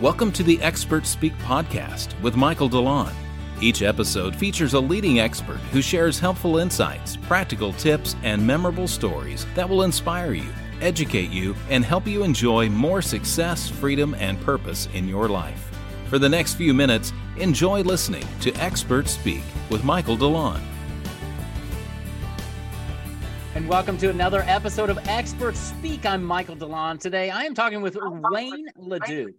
Welcome 0.00 0.32
to 0.32 0.42
the 0.42 0.58
Expert 0.62 1.04
Speak 1.04 1.36
podcast 1.40 2.18
with 2.22 2.34
Michael 2.34 2.70
DeLon. 2.70 3.12
Each 3.60 3.82
episode 3.82 4.34
features 4.34 4.72
a 4.72 4.80
leading 4.80 5.20
expert 5.20 5.58
who 5.72 5.82
shares 5.82 6.18
helpful 6.18 6.56
insights, 6.56 7.18
practical 7.18 7.74
tips, 7.74 8.16
and 8.22 8.46
memorable 8.46 8.88
stories 8.88 9.44
that 9.54 9.68
will 9.68 9.82
inspire 9.82 10.32
you, 10.32 10.48
educate 10.80 11.28
you, 11.28 11.54
and 11.68 11.84
help 11.84 12.06
you 12.06 12.24
enjoy 12.24 12.70
more 12.70 13.02
success, 13.02 13.68
freedom, 13.68 14.14
and 14.14 14.40
purpose 14.40 14.88
in 14.94 15.06
your 15.06 15.28
life. 15.28 15.70
For 16.06 16.18
the 16.18 16.30
next 16.30 16.54
few 16.54 16.72
minutes, 16.72 17.12
enjoy 17.36 17.82
listening 17.82 18.24
to 18.40 18.54
Expert 18.54 19.06
Speak 19.06 19.42
with 19.68 19.84
Michael 19.84 20.16
DeLon. 20.16 20.62
And 23.54 23.68
welcome 23.68 23.98
to 23.98 24.08
another 24.08 24.44
episode 24.46 24.88
of 24.88 24.98
Expert 25.08 25.56
Speak. 25.56 26.06
I'm 26.06 26.24
Michael 26.24 26.56
DeLon. 26.56 26.98
Today 26.98 27.28
I 27.28 27.42
am 27.42 27.54
talking 27.54 27.82
with 27.82 27.98
Wayne 28.00 28.66
Ledoux. 28.78 29.34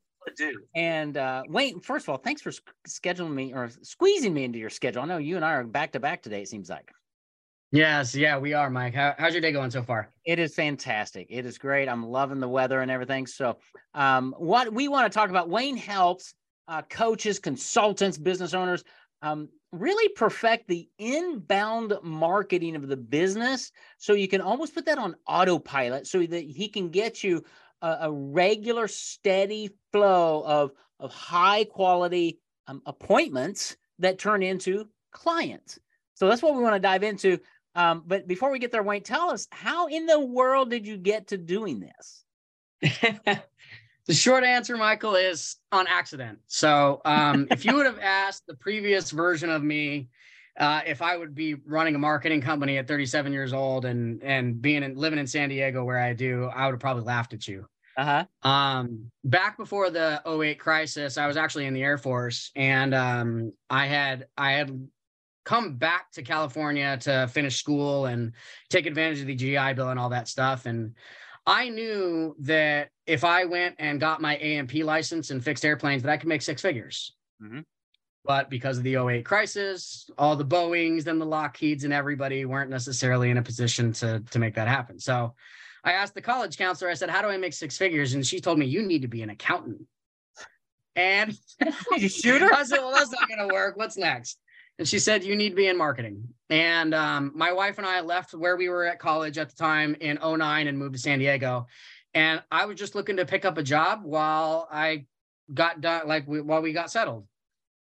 And 0.75 1.17
uh, 1.17 1.43
Wayne, 1.47 1.79
first 1.79 2.05
of 2.05 2.09
all, 2.09 2.17
thanks 2.17 2.41
for 2.41 2.51
scheduling 2.87 3.33
me 3.33 3.53
or 3.53 3.69
squeezing 3.81 4.33
me 4.33 4.43
into 4.43 4.59
your 4.59 4.69
schedule. 4.69 5.01
I 5.01 5.05
know 5.05 5.17
you 5.17 5.35
and 5.35 5.45
I 5.45 5.53
are 5.53 5.63
back 5.63 5.91
to 5.93 5.99
back 5.99 6.21
today, 6.21 6.41
it 6.41 6.47
seems 6.47 6.69
like. 6.69 6.91
Yes, 7.73 8.13
yeah, 8.13 8.37
we 8.37 8.53
are, 8.53 8.69
Mike. 8.69 8.93
How, 8.93 9.15
how's 9.17 9.33
your 9.33 9.41
day 9.41 9.53
going 9.53 9.71
so 9.71 9.81
far? 9.81 10.11
It 10.25 10.39
is 10.39 10.53
fantastic. 10.53 11.27
It 11.29 11.45
is 11.45 11.57
great. 11.57 11.87
I'm 11.87 12.05
loving 12.05 12.41
the 12.41 12.49
weather 12.49 12.81
and 12.81 12.91
everything. 12.91 13.25
So, 13.25 13.57
um, 13.93 14.35
what 14.37 14.73
we 14.73 14.89
want 14.89 15.11
to 15.11 15.17
talk 15.17 15.29
about, 15.29 15.49
Wayne 15.49 15.77
helps 15.77 16.33
uh, 16.67 16.81
coaches, 16.83 17.39
consultants, 17.39 18.17
business 18.17 18.53
owners 18.53 18.83
um, 19.21 19.49
really 19.71 20.09
perfect 20.09 20.67
the 20.67 20.89
inbound 20.97 21.93
marketing 22.03 22.75
of 22.75 22.87
the 22.87 22.97
business. 22.97 23.71
So 23.97 24.13
you 24.13 24.27
can 24.27 24.41
almost 24.41 24.73
put 24.73 24.85
that 24.85 24.97
on 24.97 25.15
autopilot 25.27 26.07
so 26.07 26.25
that 26.25 26.43
he 26.43 26.67
can 26.67 26.89
get 26.89 27.23
you 27.23 27.43
a, 27.81 27.97
a 28.01 28.11
regular, 28.11 28.87
steady 28.87 29.69
flow 29.91 30.43
of, 30.45 30.71
of 30.99 31.11
high 31.11 31.63
quality 31.63 32.39
um, 32.67 32.81
appointments 32.85 33.75
that 33.99 34.19
turn 34.19 34.43
into 34.43 34.87
clients. 35.11 35.79
So 36.15 36.27
that's 36.27 36.41
what 36.41 36.55
we 36.55 36.61
want 36.61 36.75
to 36.75 36.79
dive 36.79 37.03
into. 37.03 37.39
Um, 37.75 38.03
but 38.05 38.27
before 38.27 38.51
we 38.51 38.59
get 38.59 38.71
there, 38.71 38.83
Wayne, 38.83 39.03
tell 39.03 39.29
us 39.29 39.47
how 39.51 39.87
in 39.87 40.05
the 40.05 40.19
world 40.19 40.69
did 40.69 40.85
you 40.85 40.97
get 40.97 41.27
to 41.27 41.37
doing 41.37 41.79
this? 41.79 42.23
the 44.07 44.13
short 44.13 44.43
answer, 44.43 44.75
Michael, 44.77 45.15
is 45.15 45.57
on 45.71 45.87
accident. 45.87 46.39
So 46.47 47.01
um, 47.05 47.47
if 47.51 47.65
you 47.65 47.75
would 47.75 47.85
have 47.85 47.99
asked 47.99 48.45
the 48.47 48.55
previous 48.55 49.11
version 49.11 49.49
of 49.49 49.63
me 49.63 50.09
uh, 50.59 50.81
if 50.85 51.01
I 51.01 51.15
would 51.15 51.33
be 51.33 51.55
running 51.65 51.95
a 51.95 51.99
marketing 51.99 52.41
company 52.41 52.77
at 52.77 52.87
37 52.87 53.31
years 53.31 53.53
old 53.53 53.85
and 53.85 54.21
and 54.21 54.61
being 54.61 54.83
in, 54.83 54.95
living 54.95 55.19
in 55.19 55.27
San 55.27 55.49
Diego 55.49 55.83
where 55.83 55.99
I 55.99 56.13
do, 56.13 56.49
I 56.53 56.65
would 56.65 56.73
have 56.73 56.79
probably 56.79 57.03
laughed 57.03 57.33
at 57.33 57.47
you. 57.47 57.65
Uh-huh. 57.97 58.25
Um, 58.49 59.11
back 59.23 59.57
before 59.57 59.89
the 59.89 60.21
08 60.25 60.59
crisis, 60.59 61.17
I 61.17 61.27
was 61.27 61.37
actually 61.37 61.65
in 61.65 61.73
the 61.73 61.83
Air 61.83 61.97
Force 61.97 62.51
and 62.55 62.93
um, 62.93 63.53
I 63.69 63.85
had 63.85 64.27
I 64.37 64.53
had 64.53 64.87
come 65.43 65.75
back 65.75 66.11
to 66.11 66.21
California 66.21 66.97
to 67.01 67.27
finish 67.27 67.57
school 67.57 68.05
and 68.05 68.33
take 68.69 68.85
advantage 68.85 69.21
of 69.21 69.27
the 69.27 69.35
GI 69.35 69.73
Bill 69.73 69.89
and 69.89 69.99
all 69.99 70.09
that 70.09 70.27
stuff. 70.27 70.65
And 70.65 70.95
I 71.45 71.69
knew 71.69 72.35
that 72.39 72.89
if 73.07 73.23
I 73.23 73.45
went 73.45 73.75
and 73.79 73.99
got 73.99 74.21
my 74.21 74.37
A&P 74.37 74.83
license 74.83 75.31
and 75.31 75.43
fixed 75.43 75.65
airplanes, 75.65 76.03
that 76.03 76.11
I 76.11 76.17
could 76.17 76.29
make 76.29 76.43
six 76.43 76.61
figures. 76.61 77.15
Mm-hmm. 77.41 77.61
But 78.23 78.51
because 78.51 78.77
of 78.77 78.83
the 78.83 78.97
08 78.97 79.25
crisis, 79.25 80.07
all 80.17 80.35
the 80.35 80.45
Boeings 80.45 81.07
and 81.07 81.19
the 81.19 81.25
Lockheeds 81.25 81.83
and 81.85 81.91
everybody 81.91 82.45
weren't 82.45 82.69
necessarily 82.69 83.31
in 83.31 83.37
a 83.37 83.41
position 83.41 83.93
to, 83.93 84.23
to 84.29 84.37
make 84.37 84.53
that 84.55 84.67
happen. 84.67 84.99
So 84.99 85.33
I 85.83 85.93
asked 85.93 86.13
the 86.13 86.21
college 86.21 86.57
counselor, 86.57 86.91
I 86.91 86.93
said, 86.93 87.09
How 87.09 87.21
do 87.21 87.27
I 87.27 87.37
make 87.37 87.53
six 87.53 87.77
figures? 87.77 88.13
And 88.13 88.25
she 88.25 88.39
told 88.39 88.59
me, 88.59 88.65
You 88.65 88.83
need 88.83 89.01
to 89.01 89.07
be 89.07 89.21
an 89.21 89.29
accountant. 89.29 89.81
And 90.95 91.37
you 91.97 92.09
shoot 92.09 92.41
her? 92.41 92.53
I 92.53 92.63
said, 92.63 92.79
Well, 92.79 92.93
that's 92.93 93.11
not 93.11 93.27
going 93.27 93.47
to 93.47 93.53
work. 93.53 93.77
What's 93.77 93.97
next? 93.97 94.39
And 94.77 94.87
she 94.87 94.99
said, 94.99 95.23
You 95.23 95.35
need 95.35 95.49
to 95.49 95.55
be 95.55 95.67
in 95.67 95.77
marketing. 95.77 96.27
And 96.49 96.93
um, 96.93 97.31
my 97.35 97.51
wife 97.51 97.77
and 97.77 97.87
I 97.87 98.01
left 98.01 98.33
where 98.33 98.57
we 98.57 98.69
were 98.69 98.85
at 98.85 98.99
college 98.99 99.37
at 99.37 99.49
the 99.49 99.55
time 99.55 99.95
in 99.99 100.19
09 100.21 100.67
and 100.67 100.77
moved 100.77 100.93
to 100.93 100.99
San 100.99 101.19
Diego. 101.19 101.67
And 102.13 102.43
I 102.51 102.65
was 102.65 102.77
just 102.77 102.93
looking 102.93 103.17
to 103.17 103.25
pick 103.25 103.45
up 103.45 103.57
a 103.57 103.63
job 103.63 104.01
while 104.03 104.67
I 104.71 105.05
got 105.53 105.81
done, 105.81 106.07
like 106.07 106.27
we, 106.27 106.41
while 106.41 106.61
we 106.61 106.73
got 106.73 106.91
settled. 106.91 107.25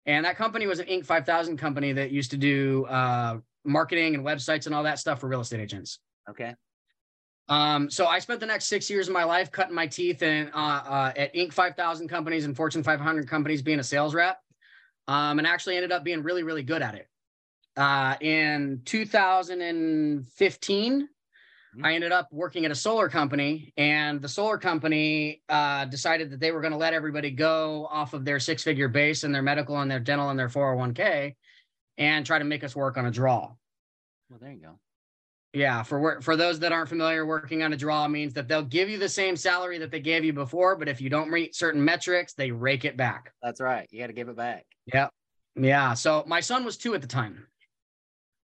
And 0.06 0.26
that 0.26 0.38
company 0.38 0.68
was 0.68 0.80
an 0.80 0.86
Inc. 0.88 1.06
5000 1.06 1.58
company 1.58 1.94
that 1.94 2.12
used 2.12 2.32
to 2.32 2.38
do 2.38 2.86
uh, 2.86 3.38
marketing 3.66 4.16
and 4.16 4.24
websites 4.24 4.66
and 4.66 4.74
all 4.74 4.84
that 4.84 5.00
stuff 5.00 5.20
for 5.20 5.28
real 5.28 5.42
estate 5.42 5.60
agents. 5.60 6.00
Okay. 6.30 6.56
Um, 7.50 7.90
so 7.90 8.06
I 8.06 8.20
spent 8.20 8.40
the 8.40 8.46
next 8.46 8.68
six 8.68 8.90
years 8.90 9.08
of 9.08 9.14
my 9.14 9.24
life 9.24 9.52
cutting 9.52 9.74
my 9.74 9.88
teeth 9.88 10.22
in 10.22 10.52
uh, 10.54 10.84
uh, 10.88 11.12
at 11.18 11.34
Inc. 11.34 11.52
5000 11.52 12.08
companies 12.08 12.46
and 12.46 12.56
Fortune 12.56 12.84
500 12.84 13.28
companies 13.28 13.64
being 13.64 13.80
a 13.80 13.84
sales 13.84 14.14
rep, 14.14 14.40
um, 15.08 15.40
and 15.40 15.48
actually 15.48 15.76
ended 15.76 15.92
up 15.92 16.04
being 16.04 16.22
really, 16.22 16.44
really 16.44 16.62
good 16.62 16.84
at 16.84 16.94
it. 16.94 17.08
Uh, 17.76 18.16
in 18.22 18.82
2015, 18.86 21.02
mm-hmm. 21.02 21.86
I 21.86 21.96
ended 21.96 22.12
up 22.12 22.28
working 22.32 22.66
at 22.66 22.72
a 22.72 22.76
solar 22.76 23.10
company, 23.10 23.74
and 23.78 24.22
the 24.22 24.30
solar 24.30 24.60
company 24.60 25.42
uh, 25.50 25.86
decided 25.86 26.30
that 26.30 26.40
they 26.40 26.52
were 26.52 26.62
going 26.62 26.74
to 26.74 26.78
let 26.78 26.94
everybody 26.94 27.32
go 27.32 27.88
off 27.90 28.14
of 28.14 28.26
their 28.26 28.40
six-figure 28.40 28.90
base 28.90 29.24
and 29.24 29.34
their 29.34 29.42
medical 29.42 29.80
and 29.80 29.90
their 29.90 30.00
dental 30.00 30.30
and 30.30 30.38
their 30.38 30.50
401k, 30.50 31.36
and 31.98 32.28
try 32.28 32.38
to 32.38 32.46
make 32.46 32.64
us 32.64 32.76
work 32.76 32.96
on 32.96 33.08
a 33.08 33.12
draw. 33.12 33.54
Well, 34.30 34.38
there 34.40 34.52
you 34.52 34.62
go. 34.62 34.78
Yeah, 35.54 35.82
for 35.82 36.22
for 36.22 36.36
those 36.36 36.60
that 36.60 36.72
aren't 36.72 36.90
familiar, 36.90 37.26
working 37.26 37.64
on 37.64 37.74
a 37.74 37.78
draw 37.78 38.08
means 38.08 38.34
that 38.34 38.48
they'll 38.48 38.62
give 38.62 38.88
you 38.88 39.00
the 39.00 39.10
same 39.10 39.36
salary 39.36 39.80
that 39.80 39.90
they 39.90 40.00
gave 40.00 40.24
you 40.24 40.32
before, 40.32 40.76
but 40.76 40.88
if 40.88 41.02
you 41.02 41.10
don't 41.10 41.32
meet 41.32 41.56
certain 41.56 41.84
metrics, 41.84 42.34
they 42.34 42.52
rake 42.52 42.86
it 42.86 42.96
back. 42.96 43.34
That's 43.42 43.60
right. 43.60 43.88
You 43.90 44.00
got 44.00 44.08
to 44.08 44.14
give 44.14 44.30
it 44.30 44.38
back. 44.38 44.66
Yeah. 44.86 45.08
Yeah. 45.56 45.96
So 45.96 46.24
my 46.28 46.40
son 46.40 46.66
was 46.66 46.78
two 46.78 46.94
at 46.94 47.02
the 47.02 47.08
time. 47.08 47.48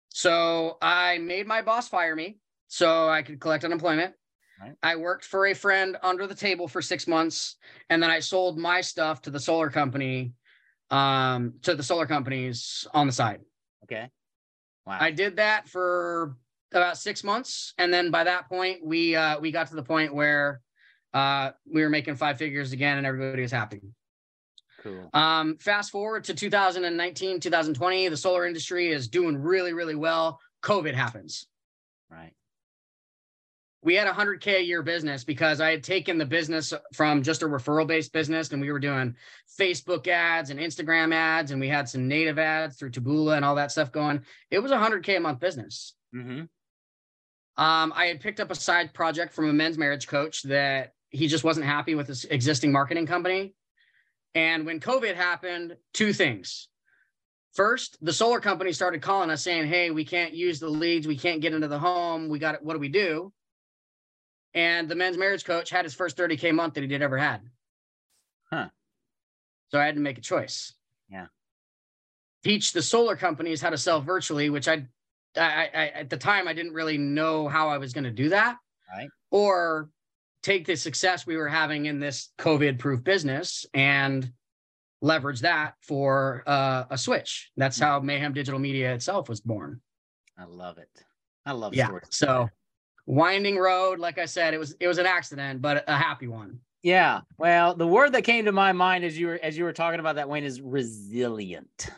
So 0.09 0.77
I 0.83 1.17
made 1.17 1.47
my 1.47 1.63
boss 1.63 1.89
fire 1.89 2.15
me 2.15 2.37
so 2.67 3.09
I 3.09 3.23
could 3.23 3.39
collect 3.39 3.65
unemployment. 3.65 4.13
Right. 4.61 4.73
I 4.83 4.95
worked 4.95 5.25
for 5.25 5.47
a 5.47 5.55
friend 5.55 5.97
under 6.03 6.27
the 6.27 6.35
table 6.35 6.67
for 6.67 6.81
six 6.81 7.07
months, 7.07 7.55
and 7.89 8.01
then 8.01 8.11
I 8.11 8.19
sold 8.19 8.59
my 8.59 8.81
stuff 8.81 9.23
to 9.23 9.31
the 9.31 9.39
solar 9.39 9.71
company, 9.71 10.33
um, 10.91 11.55
to 11.63 11.73
the 11.73 11.81
solar 11.81 12.05
companies 12.05 12.87
on 12.93 13.07
the 13.07 13.13
side. 13.13 13.41
Okay. 13.83 14.09
Wow. 14.85 14.97
I 15.01 15.09
did 15.09 15.37
that 15.37 15.67
for 15.67 16.37
about 16.75 16.97
six 16.97 17.23
months, 17.23 17.73
and 17.77 17.93
then 17.93 18.11
by 18.11 18.23
that 18.23 18.47
point, 18.47 18.85
we 18.85 19.15
uh, 19.15 19.39
we 19.39 19.51
got 19.51 19.67
to 19.67 19.75
the 19.75 19.83
point 19.83 20.13
where 20.13 20.61
uh, 21.13 21.51
we 21.71 21.81
were 21.81 21.89
making 21.89 22.15
five 22.15 22.37
figures 22.37 22.71
again, 22.71 22.97
and 22.97 23.07
everybody 23.07 23.41
was 23.41 23.51
happy. 23.51 23.81
Cool. 24.83 25.09
Um, 25.13 25.57
fast 25.57 25.91
forward 25.91 26.25
to 26.25 26.33
2019, 26.33 27.39
2020, 27.39 28.09
the 28.09 28.17
solar 28.17 28.45
industry 28.45 28.91
is 28.91 29.07
doing 29.07 29.37
really, 29.37 29.71
really 29.71 29.95
well. 29.95 30.39
COVID 30.61 30.93
happens. 30.93 31.47
Right. 32.11 32.33
We 33.81 33.95
had 33.95 34.07
a 34.07 34.13
100K 34.13 34.57
a 34.57 34.63
year 34.63 34.81
business 34.81 35.23
because 35.23 35.59
I 35.61 35.71
had 35.71 35.83
taken 35.83 36.17
the 36.17 36.25
business 36.25 36.73
from 36.93 37.21
just 37.21 37.43
a 37.43 37.47
referral 37.47 37.87
based 37.87 38.13
business 38.13 38.51
and 38.51 38.61
we 38.61 38.71
were 38.71 38.79
doing 38.79 39.15
Facebook 39.59 40.07
ads 40.07 40.49
and 40.49 40.59
Instagram 40.59 41.13
ads 41.13 41.51
and 41.51 41.59
we 41.59 41.67
had 41.67 41.89
some 41.89 42.07
native 42.07 42.39
ads 42.39 42.77
through 42.77 42.91
Taboola 42.91 43.35
and 43.35 43.43
all 43.43 43.55
that 43.55 43.71
stuff 43.71 43.91
going. 43.91 44.21
It 44.51 44.59
was 44.59 44.71
a 44.71 44.77
100K 44.77 45.17
a 45.17 45.19
month 45.19 45.41
business. 45.41 45.95
Mm-hmm. 46.15 46.43
Um, 47.57 47.93
I 47.95 48.07
had 48.07 48.19
picked 48.19 48.39
up 48.39 48.51
a 48.51 48.55
side 48.55 48.93
project 48.93 49.33
from 49.33 49.49
a 49.49 49.53
men's 49.53 49.77
marriage 49.77 50.07
coach 50.07 50.43
that 50.43 50.93
he 51.09 51.27
just 51.27 51.43
wasn't 51.43 51.65
happy 51.67 51.93
with 51.93 52.07
his 52.07 52.25
existing 52.25 52.71
marketing 52.71 53.05
company. 53.05 53.53
And 54.33 54.65
when 54.65 54.79
COVID 54.79 55.15
happened, 55.15 55.77
two 55.93 56.13
things. 56.13 56.67
First, 57.53 57.97
the 58.01 58.11
solar 58.11 58.39
company 58.39 58.71
started 58.73 59.03
calling 59.03 59.29
us 59.29 59.43
saying, 59.43 59.67
Hey, 59.67 59.91
we 59.91 60.03
can't 60.03 60.33
use 60.33 60.59
the 60.59 60.69
leads. 60.69 61.07
We 61.07 61.17
can't 61.17 61.41
get 61.41 61.53
into 61.53 61.67
the 61.67 61.77
home. 61.77 62.29
We 62.29 62.39
got 62.39 62.55
it. 62.55 62.63
What 62.63 62.73
do 62.73 62.79
we 62.79 62.89
do? 62.89 63.31
And 64.55 64.89
the 64.89 64.95
men's 64.95 65.17
marriage 65.17 65.45
coach 65.45 65.69
had 65.69 65.85
his 65.85 65.93
first 65.93 66.17
30K 66.17 66.53
month 66.53 66.73
that 66.73 66.81
he 66.81 66.87
did 66.87 67.03
ever 67.03 67.17
had. 67.17 67.41
Huh. 68.51 68.69
So 69.69 69.79
I 69.79 69.85
had 69.85 69.95
to 69.95 70.01
make 70.01 70.17
a 70.17 70.21
choice. 70.21 70.73
Yeah. 71.11 71.27
Teach 72.43 72.71
the 72.71 72.81
solar 72.81 73.15
companies 73.15 73.61
how 73.61 73.69
to 73.69 73.77
sell 73.77 74.01
virtually, 74.01 74.49
which 74.49 74.67
I 74.67 74.87
I, 75.37 75.69
I, 75.73 75.87
at 75.95 76.09
the 76.09 76.17
time 76.17 76.47
I 76.47 76.53
didn't 76.53 76.73
really 76.73 76.97
know 76.97 77.47
how 77.47 77.69
I 77.69 77.77
was 77.77 77.93
going 77.93 78.03
to 78.03 78.11
do 78.11 78.29
that. 78.29 78.57
Right. 78.95 79.09
Or 79.31 79.89
take 80.43 80.65
the 80.65 80.75
success 80.75 81.25
we 81.25 81.37
were 81.37 81.47
having 81.47 81.85
in 81.85 81.99
this 81.99 82.29
COVID 82.37 82.77
proof 82.77 83.03
business 83.03 83.65
and 83.73 84.31
leverage 85.01 85.41
that 85.41 85.75
for 85.81 86.43
uh, 86.45 86.83
a 86.89 86.97
switch. 86.97 87.51
That's 87.57 87.79
how 87.79 87.99
Mayhem 87.99 88.33
Digital 88.33 88.59
Media 88.59 88.93
itself 88.93 89.29
was 89.29 89.41
born. 89.41 89.81
I 90.37 90.45
love 90.45 90.77
it. 90.77 90.89
I 91.45 91.51
love 91.51 91.73
yeah. 91.73 91.89
So 92.09 92.49
winding 93.05 93.57
road, 93.57 93.99
like 93.99 94.17
I 94.17 94.25
said, 94.25 94.53
it 94.53 94.59
was 94.59 94.75
it 94.79 94.87
was 94.87 94.97
an 94.97 95.05
accident, 95.05 95.61
but 95.61 95.83
a 95.87 95.95
happy 95.95 96.27
one. 96.27 96.59
Yeah. 96.83 97.21
Well, 97.37 97.75
the 97.75 97.87
word 97.87 98.13
that 98.13 98.23
came 98.23 98.45
to 98.45 98.51
my 98.51 98.71
mind 98.71 99.03
as 99.03 99.17
you 99.17 99.27
were 99.27 99.39
as 99.41 99.57
you 99.57 99.63
were 99.63 99.73
talking 99.73 99.99
about 99.99 100.15
that 100.15 100.29
Wayne 100.29 100.43
is 100.43 100.61
resilient 100.61 101.89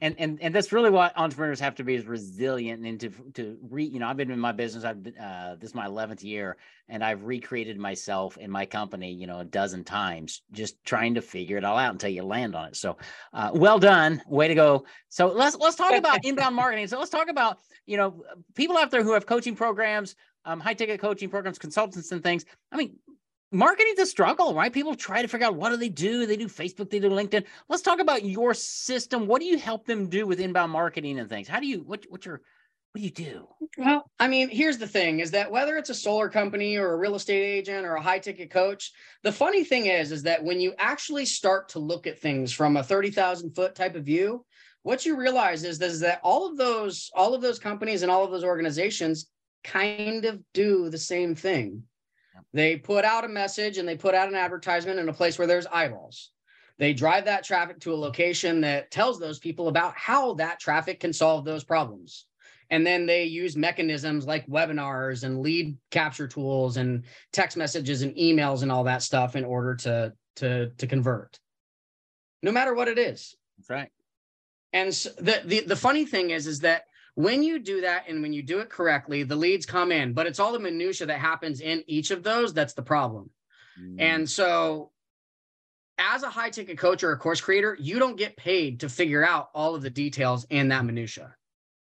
and 0.00 0.14
and 0.18 0.40
and 0.40 0.54
that's 0.54 0.72
really 0.72 0.90
what 0.90 1.12
entrepreneurs 1.16 1.60
have 1.60 1.74
to 1.74 1.84
be 1.84 1.94
is 1.94 2.06
resilient 2.06 2.84
and 2.86 3.00
to 3.00 3.10
to 3.34 3.58
re 3.68 3.84
you 3.84 3.98
know 3.98 4.06
i've 4.06 4.16
been 4.16 4.30
in 4.30 4.38
my 4.38 4.52
business 4.52 4.84
i've 4.84 5.02
been 5.02 5.16
uh 5.18 5.56
this 5.58 5.70
is 5.70 5.74
my 5.74 5.86
11th 5.86 6.22
year 6.22 6.56
and 6.88 7.02
i've 7.02 7.24
recreated 7.24 7.78
myself 7.78 8.36
in 8.36 8.50
my 8.50 8.64
company 8.64 9.12
you 9.12 9.26
know 9.26 9.40
a 9.40 9.44
dozen 9.44 9.84
times 9.84 10.42
just 10.52 10.82
trying 10.84 11.14
to 11.14 11.22
figure 11.22 11.56
it 11.56 11.64
all 11.64 11.76
out 11.76 11.92
until 11.92 12.10
you 12.10 12.22
land 12.22 12.54
on 12.54 12.68
it. 12.68 12.76
So 12.76 12.96
uh 13.32 13.50
well 13.54 13.78
done. 13.78 14.22
Way 14.26 14.48
to 14.48 14.54
go. 14.54 14.84
So 15.08 15.28
let's 15.28 15.56
let's 15.56 15.76
talk 15.76 15.94
about 15.94 16.20
inbound 16.24 16.54
marketing. 16.54 16.86
So 16.86 16.98
let's 16.98 17.10
talk 17.10 17.28
about 17.28 17.58
you 17.86 17.96
know 17.96 18.22
people 18.54 18.76
out 18.76 18.90
there 18.90 19.02
who 19.02 19.12
have 19.12 19.26
coaching 19.26 19.56
programs 19.56 20.14
um, 20.44 20.60
high 20.60 20.74
ticket 20.74 21.00
coaching 21.00 21.28
programs 21.28 21.58
consultants 21.58 22.12
and 22.12 22.22
things. 22.22 22.44
I 22.72 22.76
mean 22.76 22.96
marketing's 23.50 23.98
a 23.98 24.06
struggle, 24.06 24.54
right? 24.54 24.72
People 24.72 24.94
try 24.94 25.22
to 25.22 25.28
figure 25.28 25.46
out 25.46 25.56
what 25.56 25.70
do 25.70 25.76
they 25.76 25.88
do. 25.88 26.26
They 26.26 26.36
do 26.36 26.46
Facebook, 26.46 26.90
they 26.90 26.98
do 26.98 27.10
LinkedIn. 27.10 27.44
Let's 27.68 27.82
talk 27.82 28.00
about 28.00 28.24
your 28.24 28.54
system. 28.54 29.26
What 29.26 29.40
do 29.40 29.46
you 29.46 29.58
help 29.58 29.86
them 29.86 30.08
do 30.08 30.26
with 30.26 30.40
inbound 30.40 30.72
marketing 30.72 31.18
and 31.18 31.28
things? 31.28 31.48
How 31.48 31.60
do 31.60 31.66
you 31.66 31.80
what 31.80 32.04
what's 32.08 32.26
your 32.26 32.42
what 32.92 33.00
do 33.00 33.04
you 33.04 33.10
do? 33.10 33.48
Well, 33.76 34.10
I 34.18 34.28
mean, 34.28 34.48
here's 34.48 34.78
the 34.78 34.86
thing 34.86 35.20
is 35.20 35.30
that 35.32 35.50
whether 35.50 35.76
it's 35.76 35.90
a 35.90 35.94
solar 35.94 36.28
company 36.28 36.76
or 36.76 36.92
a 36.92 36.96
real 36.96 37.16
estate 37.16 37.42
agent 37.42 37.84
or 37.84 37.94
a 37.94 38.02
high 38.02 38.18
ticket 38.18 38.50
coach, 38.50 38.92
the 39.22 39.32
funny 39.32 39.62
thing 39.62 39.86
is, 39.86 40.10
is 40.10 40.22
that 40.22 40.42
when 40.42 40.58
you 40.58 40.74
actually 40.78 41.26
start 41.26 41.68
to 41.70 41.78
look 41.78 42.06
at 42.06 42.18
things 42.18 42.50
from 42.50 42.78
a 42.78 42.82
30,000 42.82 43.54
foot 43.54 43.74
type 43.74 43.94
of 43.94 44.04
view, 44.04 44.44
what 44.84 45.04
you 45.04 45.16
realize 45.16 45.64
is, 45.64 45.80
is 45.82 46.00
that 46.00 46.20
all 46.22 46.46
of 46.46 46.56
those, 46.56 47.10
all 47.14 47.34
of 47.34 47.42
those 47.42 47.58
companies 47.58 48.02
and 48.02 48.10
all 48.10 48.24
of 48.24 48.30
those 48.30 48.44
organizations 48.44 49.26
kind 49.64 50.24
of 50.24 50.40
do 50.54 50.88
the 50.88 50.98
same 50.98 51.34
thing. 51.34 51.82
They 52.52 52.76
put 52.76 53.04
out 53.04 53.24
a 53.24 53.28
message 53.28 53.78
and 53.78 53.88
they 53.88 53.96
put 53.96 54.14
out 54.14 54.28
an 54.28 54.34
advertisement 54.34 54.98
in 54.98 55.08
a 55.08 55.12
place 55.12 55.38
where 55.38 55.46
there's 55.46 55.66
eyeballs. 55.66 56.30
They 56.78 56.92
drive 56.92 57.24
that 57.24 57.44
traffic 57.44 57.80
to 57.80 57.92
a 57.92 57.96
location 57.96 58.60
that 58.60 58.90
tells 58.90 59.18
those 59.18 59.38
people 59.38 59.68
about 59.68 59.94
how 59.96 60.34
that 60.34 60.60
traffic 60.60 61.00
can 61.00 61.12
solve 61.12 61.44
those 61.44 61.64
problems. 61.64 62.26
And 62.70 62.86
then 62.86 63.06
they 63.06 63.24
use 63.24 63.56
mechanisms 63.56 64.26
like 64.26 64.46
webinars 64.46 65.24
and 65.24 65.40
lead 65.40 65.76
capture 65.90 66.28
tools 66.28 66.76
and 66.76 67.04
text 67.32 67.56
messages 67.56 68.02
and 68.02 68.14
emails 68.14 68.62
and 68.62 68.70
all 68.70 68.84
that 68.84 69.02
stuff 69.02 69.36
in 69.36 69.44
order 69.44 69.74
to 69.76 70.12
to 70.36 70.70
to 70.70 70.86
convert. 70.86 71.38
No 72.42 72.52
matter 72.52 72.74
what 72.74 72.88
it 72.88 72.98
is. 72.98 73.34
That's 73.56 73.70
right. 73.70 73.90
And 74.72 74.94
so 74.94 75.10
the, 75.18 75.40
the 75.44 75.60
the 75.60 75.76
funny 75.76 76.04
thing 76.04 76.30
is 76.30 76.46
is 76.46 76.60
that 76.60 76.82
when 77.18 77.42
you 77.42 77.58
do 77.58 77.80
that 77.80 78.04
and 78.08 78.22
when 78.22 78.32
you 78.32 78.44
do 78.44 78.60
it 78.60 78.70
correctly, 78.70 79.24
the 79.24 79.34
leads 79.34 79.66
come 79.66 79.90
in, 79.90 80.12
but 80.12 80.28
it's 80.28 80.38
all 80.38 80.52
the 80.52 80.58
minutia 80.60 81.04
that 81.04 81.18
happens 81.18 81.60
in 81.60 81.82
each 81.88 82.12
of 82.12 82.22
those 82.22 82.54
that's 82.54 82.74
the 82.74 82.82
problem. 82.82 83.28
Mm. 83.76 83.96
And 83.98 84.30
so 84.30 84.92
as 85.98 86.22
a 86.22 86.30
high 86.30 86.50
ticket 86.50 86.78
coach 86.78 87.02
or 87.02 87.10
a 87.10 87.18
course 87.18 87.40
creator, 87.40 87.76
you 87.80 87.98
don't 87.98 88.16
get 88.16 88.36
paid 88.36 88.78
to 88.80 88.88
figure 88.88 89.26
out 89.26 89.48
all 89.52 89.74
of 89.74 89.82
the 89.82 89.90
details 89.90 90.46
in 90.50 90.68
that 90.68 90.84
minutia. 90.84 91.34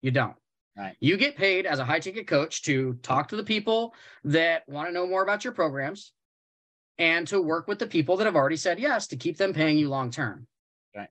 You 0.02 0.12
don't. 0.12 0.36
Right. 0.78 0.98
You 1.00 1.16
get 1.16 1.38
paid 1.38 1.66
as 1.66 1.80
a 1.80 1.86
high 1.86 2.02
ticket 2.02 2.28
coach 2.28 2.64
to 2.64 2.96
talk 2.96 3.30
to 3.30 3.38
the 3.38 3.44
people 3.46 3.96
that 4.26 4.68
want 4.68 4.90
to 4.90 4.94
know 4.94 5.08
more 5.08 5.24
about 5.24 5.46
your 5.46 5.54
programs 5.54 6.12
and 6.98 7.26
to 7.30 7.42
work 7.42 7.70
with 7.70 7.80
the 7.80 7.88
people 7.88 8.18
that 8.18 8.26
have 8.26 8.36
already 8.36 8.58
said 8.58 8.82
yes 8.82 9.08
to 9.08 9.16
keep 9.16 9.38
them 9.38 9.54
paying 9.54 9.78
you 9.78 9.88
long 9.88 10.12
term. 10.12 10.46
Right. 10.94 11.08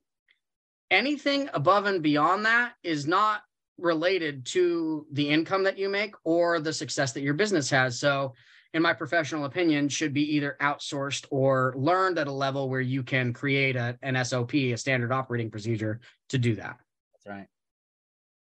Anything 0.90 1.48
above 1.54 1.86
and 1.86 2.02
beyond 2.02 2.44
that 2.44 2.74
is 2.82 3.06
not 3.06 3.40
related 3.80 4.44
to 4.46 5.06
the 5.12 5.28
income 5.28 5.64
that 5.64 5.78
you 5.78 5.88
make 5.88 6.14
or 6.24 6.60
the 6.60 6.72
success 6.72 7.12
that 7.12 7.22
your 7.22 7.34
business 7.34 7.70
has. 7.70 7.98
So, 7.98 8.34
in 8.72 8.82
my 8.82 8.92
professional 8.92 9.46
opinion, 9.46 9.88
should 9.88 10.14
be 10.14 10.36
either 10.36 10.56
outsourced 10.60 11.26
or 11.30 11.74
learned 11.76 12.18
at 12.18 12.28
a 12.28 12.32
level 12.32 12.68
where 12.68 12.80
you 12.80 13.02
can 13.02 13.32
create 13.32 13.74
a, 13.74 13.98
an 14.02 14.22
SOP, 14.24 14.54
a 14.54 14.76
standard 14.76 15.10
operating 15.10 15.50
procedure 15.50 16.00
to 16.28 16.38
do 16.38 16.54
that. 16.54 16.78
That's 17.12 17.26
right. 17.26 17.46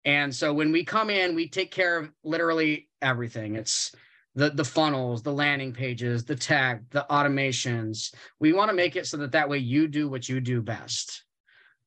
And 0.05 0.35
so 0.35 0.53
when 0.53 0.71
we 0.71 0.85
come 0.85 1.11
in, 1.11 1.35
we 1.35 1.49
take 1.49 1.73
care 1.73 1.99
of 1.99 2.11
literally 2.23 2.89
everything. 3.01 3.57
It's 3.57 3.93
the 4.35 4.51
the 4.51 4.65
funnels, 4.65 5.23
the 5.23 5.33
landing 5.33 5.73
pages, 5.73 6.25
the 6.25 6.37
tag, 6.37 6.89
the 6.91 7.07
automations. 7.11 8.15
We 8.39 8.53
want 8.53 8.71
to 8.71 8.77
make 8.77 8.97
it 8.97 9.07
so 9.07 9.17
that 9.19 9.33
that 9.33 9.49
way 9.49 9.59
you 9.59 9.89
do 9.89 10.09
what 10.09 10.29
you 10.29 10.41
do 10.41 10.63
best. 10.63 11.25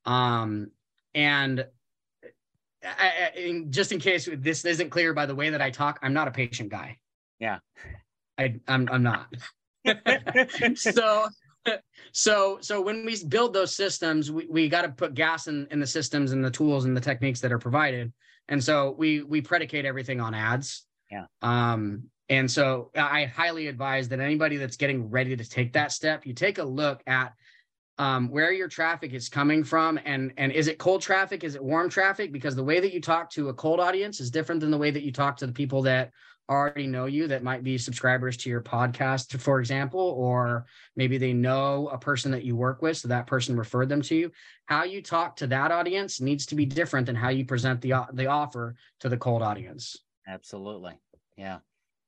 Um, 0.06 0.72
and 1.14 1.66
I, 2.86 3.32
I, 3.36 3.64
just 3.70 3.92
in 3.92 4.00
case 4.00 4.30
this 4.38 4.66
isn't 4.66 4.90
clear 4.90 5.14
by 5.14 5.26
the 5.26 5.36
way 5.36 5.50
that 5.50 5.62
I 5.62 5.70
talk, 5.70 6.00
I'm 6.02 6.14
not 6.14 6.28
a 6.28 6.32
patient 6.32 6.70
guy. 6.70 6.98
Yeah, 7.40 7.60
I, 8.38 8.56
I'm 8.68 8.88
I'm 8.92 9.04
not. 9.04 9.34
so 10.76 11.28
so 12.12 12.58
so 12.62 12.82
when 12.82 13.06
we 13.06 13.24
build 13.26 13.54
those 13.54 13.76
systems, 13.76 14.32
we, 14.32 14.48
we 14.50 14.70
got 14.70 14.84
to 14.84 14.90
put 14.90 15.14
gas 15.14 15.48
in, 15.48 15.68
in 15.72 15.80
the 15.80 15.88
systems 15.88 16.32
and 16.32 16.44
the 16.44 16.52
tools 16.52 16.86
and 16.86 16.96
the 16.96 17.02
techniques 17.02 17.40
that 17.42 17.52
are 17.52 17.60
provided. 17.60 18.14
And 18.48 18.64
so 18.64 18.96
we 18.98 19.24
we 19.24 19.42
predicate 19.42 19.86
everything 19.86 20.22
on 20.22 20.34
ads. 20.34 20.86
Yeah. 21.12 21.26
Um, 21.42 22.04
and 22.30 22.50
so 22.50 22.90
I 22.96 23.26
highly 23.26 23.68
advise 23.68 24.10
that 24.10 24.20
anybody 24.20 24.58
that's 24.58 24.78
getting 24.78 25.10
ready 25.10 25.36
to 25.36 25.48
take 25.48 25.74
that 25.74 25.92
step, 25.92 26.26
you 26.26 26.34
take 26.34 26.58
a 26.58 26.64
look 26.64 27.02
at 27.06 27.34
um, 27.98 28.30
where 28.30 28.52
your 28.52 28.68
traffic 28.68 29.14
is 29.14 29.30
coming 29.30 29.64
from 29.64 30.00
and 30.06 30.34
and 30.38 30.52
is 30.52 30.68
it 30.68 30.78
cold 30.78 31.02
traffic? 31.02 31.44
Is 31.44 31.56
it 31.56 31.64
warm 31.64 31.90
traffic? 31.90 32.32
Because 32.32 32.56
the 32.56 32.64
way 32.64 32.80
that 32.80 32.94
you 32.94 33.02
talk 33.02 33.30
to 33.32 33.50
a 33.50 33.54
cold 33.54 33.80
audience 33.80 34.20
is 34.20 34.32
different 34.32 34.62
than 34.62 34.72
the 34.72 34.78
way 34.78 34.92
that 34.92 35.04
you 35.04 35.12
talk 35.12 35.38
to 35.38 35.48
the 35.48 35.54
people 35.54 35.82
that 35.84 36.12
already 36.50 36.86
know 36.86 37.06
you 37.06 37.28
that 37.28 37.44
might 37.44 37.64
be 37.64 37.78
subscribers 37.78 38.38
to 38.38 38.50
your 38.50 38.62
podcast 38.62 39.40
for 39.40 39.60
example 39.60 40.14
or 40.16 40.68
maybe 40.96 41.18
they 41.18 41.34
know 41.34 41.88
a 41.88 41.98
person 41.98 42.32
that 42.32 42.44
you 42.44 42.56
work 42.56 42.84
with 42.84 42.98
so 42.98 43.08
that 43.08 43.26
person 43.26 43.58
referred 43.58 43.90
them 43.90 44.02
to 44.02 44.16
you. 44.16 44.32
How 44.66 44.84
you 44.84 45.02
talk 45.02 45.38
to 45.38 45.48
that 45.48 45.72
audience 45.72 46.22
needs 46.22 46.46
to 46.48 46.56
be 46.56 46.66
different 46.66 47.08
than 47.08 47.16
how 47.16 47.30
you 47.30 47.46
present 47.46 47.82
the 47.82 47.94
the 48.14 48.28
offer 48.28 48.76
to 49.00 49.10
the 49.10 49.18
cold 49.18 49.42
audience. 49.42 49.98
Absolutely. 50.28 51.00
Yeah. 51.38 51.60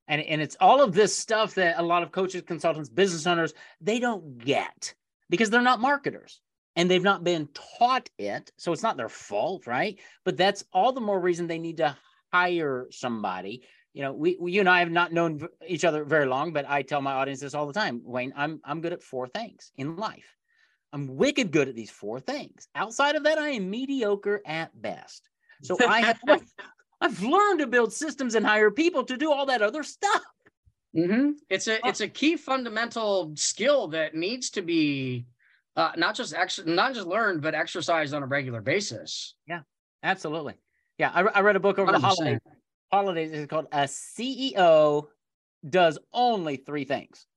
And 0.08 0.22
and 0.22 0.42
it's 0.42 0.58
all 0.60 0.82
of 0.82 0.94
this 0.94 1.18
stuff 1.18 1.56
that 1.56 1.80
a 1.80 1.82
lot 1.82 2.04
of 2.04 2.12
coaches 2.12 2.44
consultants 2.46 2.90
business 2.90 3.26
owners 3.26 3.54
they 3.82 4.00
don't 4.00 4.38
get 4.38 4.94
because 5.30 5.50
they're 5.50 5.62
not 5.62 5.80
marketers 5.80 6.42
and 6.76 6.90
they've 6.90 7.04
not 7.04 7.24
been 7.24 7.50
taught 7.80 8.10
it. 8.18 8.52
So 8.58 8.72
it's 8.72 8.84
not 8.84 8.98
their 8.98 9.10
fault, 9.10 9.68
right? 9.68 10.00
But 10.24 10.38
that's 10.38 10.64
all 10.72 10.94
the 10.94 11.02
more 11.02 11.20
reason 11.20 11.48
they 11.48 11.60
need 11.60 11.78
to 11.78 11.98
hire 12.32 12.88
somebody. 12.92 13.64
You 13.94 14.04
know, 14.04 14.14
we, 14.14 14.38
we 14.40 14.52
you 14.52 14.60
and 14.60 14.70
I 14.70 14.80
have 14.80 14.92
not 14.92 15.12
known 15.12 15.48
each 15.68 15.84
other 15.84 16.04
very 16.04 16.28
long, 16.28 16.54
but 16.54 16.70
I 16.70 16.84
tell 16.84 17.02
my 17.02 17.14
audience 17.14 17.40
this 17.40 17.56
all 17.56 17.66
the 17.66 17.74
time. 17.74 18.02
Wayne, 18.04 18.32
I'm 18.36 18.62
I'm 18.64 18.82
good 18.82 18.94
at 18.94 19.02
four 19.02 19.28
things 19.28 19.72
in 19.76 19.96
life. 19.96 20.36
I'm 20.94 21.18
wicked 21.18 21.52
good 21.52 21.68
at 21.68 21.76
these 21.76 21.90
four 21.90 22.20
things. 22.20 22.68
Outside 22.76 23.16
of 23.16 23.24
that, 23.24 23.40
I 23.40 23.50
am 23.50 23.70
mediocre 23.70 24.42
at 24.46 24.80
best. 24.80 25.28
So 25.64 25.78
I 25.88 26.02
have 26.02 26.20
I've 27.02 27.22
learned 27.24 27.60
to 27.60 27.68
build 27.68 27.92
systems 27.92 28.36
and 28.36 28.46
hire 28.46 28.72
people 28.72 29.04
to 29.06 29.18
do 29.18 29.32
all 29.32 29.48
that 29.48 29.62
other 29.62 29.84
stuff. 29.84 30.22
Mm-hmm. 30.98 31.32
It's 31.50 31.68
a 31.68 31.86
it's 31.88 32.02
a 32.02 32.08
key 32.08 32.38
fundamental 32.38 33.34
skill 33.36 33.88
that 33.90 34.16
needs 34.16 34.50
to 34.52 34.64
be 34.64 35.28
uh, 35.76 35.92
not 35.96 36.16
just 36.16 36.34
ex- 36.34 36.66
not 36.66 36.96
just 36.96 37.08
learned 37.08 37.42
but 37.42 37.54
exercised 37.54 38.14
on 38.16 38.24
a 38.24 38.26
regular 38.26 38.62
basis. 38.62 39.36
Yeah, 39.48 39.62
absolutely. 40.02 40.56
Yeah, 40.98 41.12
I, 41.14 41.22
I 41.22 41.40
read 41.42 41.56
a 41.56 41.60
book 41.60 41.78
over 41.78 41.92
100%. 41.92 41.94
the 41.94 42.00
holidays. 42.00 42.40
Holidays 42.92 43.32
is 43.32 43.48
called 43.48 43.68
"A 43.72 43.84
CEO 43.84 45.08
Does 45.70 46.00
Only 46.14 46.56
Three 46.56 46.86
Things," 46.86 47.28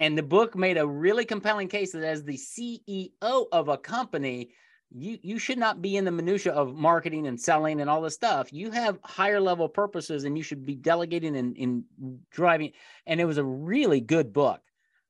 and 0.00 0.18
the 0.18 0.24
book 0.24 0.56
made 0.56 0.76
a 0.76 0.86
really 0.86 1.24
compelling 1.24 1.68
case 1.68 1.92
that 1.92 2.02
as 2.02 2.24
the 2.24 2.36
CEO 2.36 3.46
of 3.52 3.68
a 3.68 3.78
company, 3.78 4.50
you 4.90 5.18
you 5.22 5.38
should 5.38 5.58
not 5.58 5.82
be 5.82 5.96
in 5.96 6.04
the 6.04 6.12
minutia 6.12 6.52
of 6.52 6.74
marketing 6.74 7.26
and 7.26 7.40
selling 7.40 7.80
and 7.80 7.90
all 7.90 8.00
this 8.00 8.14
stuff. 8.14 8.52
You 8.52 8.70
have 8.70 8.98
higher 9.02 9.40
level 9.40 9.68
purposes 9.68 10.24
and 10.24 10.36
you 10.36 10.44
should 10.44 10.64
be 10.64 10.74
delegating 10.74 11.36
and, 11.36 11.56
and 11.56 11.84
driving. 12.30 12.72
And 13.06 13.20
it 13.20 13.24
was 13.24 13.38
a 13.38 13.44
really 13.44 14.00
good 14.00 14.32
book. 14.32 14.60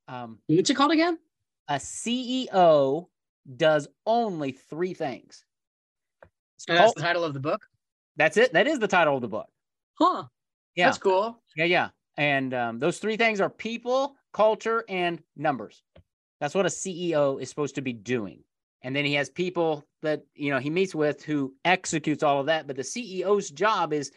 Um 0.09 0.39
what's 0.47 0.71
it 0.71 0.75
called 0.75 0.93
again? 0.93 1.19
A 1.69 1.75
ceo 1.75 3.07
does 3.57 3.89
only 4.07 4.53
three 4.53 4.95
things. 4.95 5.45
And 6.69 6.79
that's 6.79 6.95
the 6.95 7.03
title 7.03 7.25
of 7.25 7.35
the 7.35 7.41
book? 7.41 7.61
That's 8.17 8.37
it. 8.37 8.53
That 8.55 8.67
is 8.67 8.79
the 8.79 8.89
title 8.89 9.15
of 9.15 9.21
the 9.21 9.29
book. 9.29 9.49
Huh. 9.99 10.25
Yeah. 10.75 10.87
That's 10.87 10.99
cool. 10.99 11.43
Yeah 11.55 11.67
yeah. 11.67 11.89
And 12.17 12.55
um, 12.55 12.79
those 12.79 12.99
three 12.99 13.17
things 13.19 13.41
are 13.43 13.51
people 13.51 14.17
culture 14.33 14.85
and 14.89 15.21
numbers. 15.37 15.83
That's 16.41 16.55
what 16.55 16.67
a 16.67 16.71
ceo 16.71 17.41
is 17.41 17.51
supposed 17.51 17.75
to 17.75 17.83
be 17.83 17.93
doing 17.93 18.43
and 18.87 18.95
then 18.95 19.05
he 19.05 19.15
has 19.15 19.29
people 19.29 19.85
that 20.03 20.23
you 20.37 20.49
know 20.49 20.61
he 20.61 20.71
meets 20.71 20.95
with 20.95 21.25
who 21.25 21.53
executes 21.65 22.23
all 22.23 22.39
of 22.39 22.47
that. 22.47 22.69
But 22.69 22.77
the 22.77 22.83
ceo's 22.83 23.51
job 23.51 23.93
is 23.93 24.13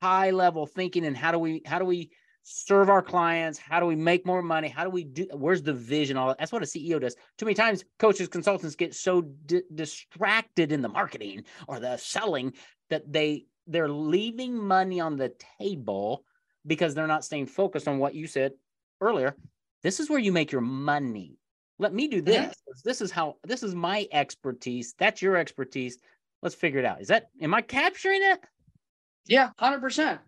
high 0.00 0.30
level 0.30 0.64
thinking 0.64 1.04
and 1.06 1.16
how 1.16 1.32
do 1.32 1.40
we 1.40 1.60
how 1.66 1.80
do 1.80 1.84
we 1.84 2.12
serve 2.44 2.88
our 2.88 3.02
clients? 3.02 3.58
How 3.58 3.80
do 3.80 3.86
we 3.86 3.96
make 3.96 4.24
more 4.24 4.40
money? 4.40 4.68
How 4.68 4.84
do 4.84 4.90
we 4.90 5.02
do 5.02 5.26
where's 5.32 5.60
the 5.60 5.72
vision? 5.72 6.16
All 6.16 6.28
that? 6.28 6.38
that's 6.38 6.52
what 6.52 6.62
a 6.62 6.66
ceo 6.66 7.00
does. 7.00 7.16
Too 7.36 7.46
many 7.46 7.56
times 7.56 7.84
coaches 7.98 8.28
consultants 8.28 8.76
get 8.76 8.94
so 8.94 9.22
di- 9.22 9.62
distracted 9.74 10.70
in 10.70 10.82
the 10.82 10.88
marketing 10.88 11.42
or 11.66 11.80
the 11.80 11.96
selling 11.96 12.52
that 12.90 13.12
they 13.12 13.46
they're 13.66 13.88
leaving 13.88 14.56
money 14.56 15.00
on 15.00 15.16
the 15.16 15.34
table 15.58 16.24
because 16.64 16.94
they're 16.94 17.08
not 17.08 17.24
staying 17.24 17.46
focused 17.46 17.88
on 17.88 17.98
what 17.98 18.14
you 18.14 18.28
said 18.28 18.52
earlier. 19.00 19.34
This 19.82 19.98
is 19.98 20.08
where 20.08 20.20
you 20.20 20.30
make 20.30 20.52
your 20.52 20.60
money 20.60 21.40
let 21.78 21.92
me 21.92 22.08
do 22.08 22.20
this. 22.20 22.54
This 22.84 23.00
is 23.00 23.10
how 23.10 23.36
this 23.44 23.62
is 23.62 23.74
my 23.74 24.06
expertise. 24.12 24.94
That's 24.98 25.22
your 25.22 25.36
expertise. 25.36 25.98
let's 26.42 26.54
figure 26.54 26.80
it 26.80 26.84
out. 26.84 27.00
Is 27.00 27.08
that 27.08 27.28
am 27.40 27.54
I 27.54 27.62
capturing 27.62 28.22
it? 28.22 28.40
Yeah, 29.26 29.50
hundred 29.58 29.80
percent. 29.80 30.20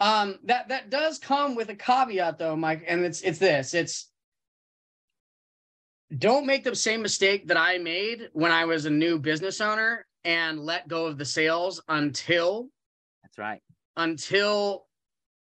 Um, 0.00 0.38
that 0.44 0.68
that 0.68 0.90
does 0.90 1.18
come 1.18 1.54
with 1.54 1.68
a 1.68 1.74
caveat 1.76 2.38
though, 2.38 2.56
Mike, 2.56 2.84
and 2.86 3.04
it's 3.04 3.20
it's 3.22 3.38
this. 3.38 3.74
It's 3.74 4.10
don't 6.18 6.46
make 6.46 6.64
the 6.64 6.74
same 6.74 7.02
mistake 7.02 7.48
that 7.48 7.56
I 7.56 7.78
made 7.78 8.28
when 8.32 8.52
I 8.52 8.64
was 8.64 8.84
a 8.84 8.90
new 8.90 9.18
business 9.18 9.60
owner 9.60 10.06
and 10.24 10.60
let 10.60 10.88
go 10.88 11.06
of 11.06 11.18
the 11.18 11.24
sales 11.24 11.80
until 11.88 12.68
That's 13.22 13.38
right. 13.38 13.62
until 13.96 14.86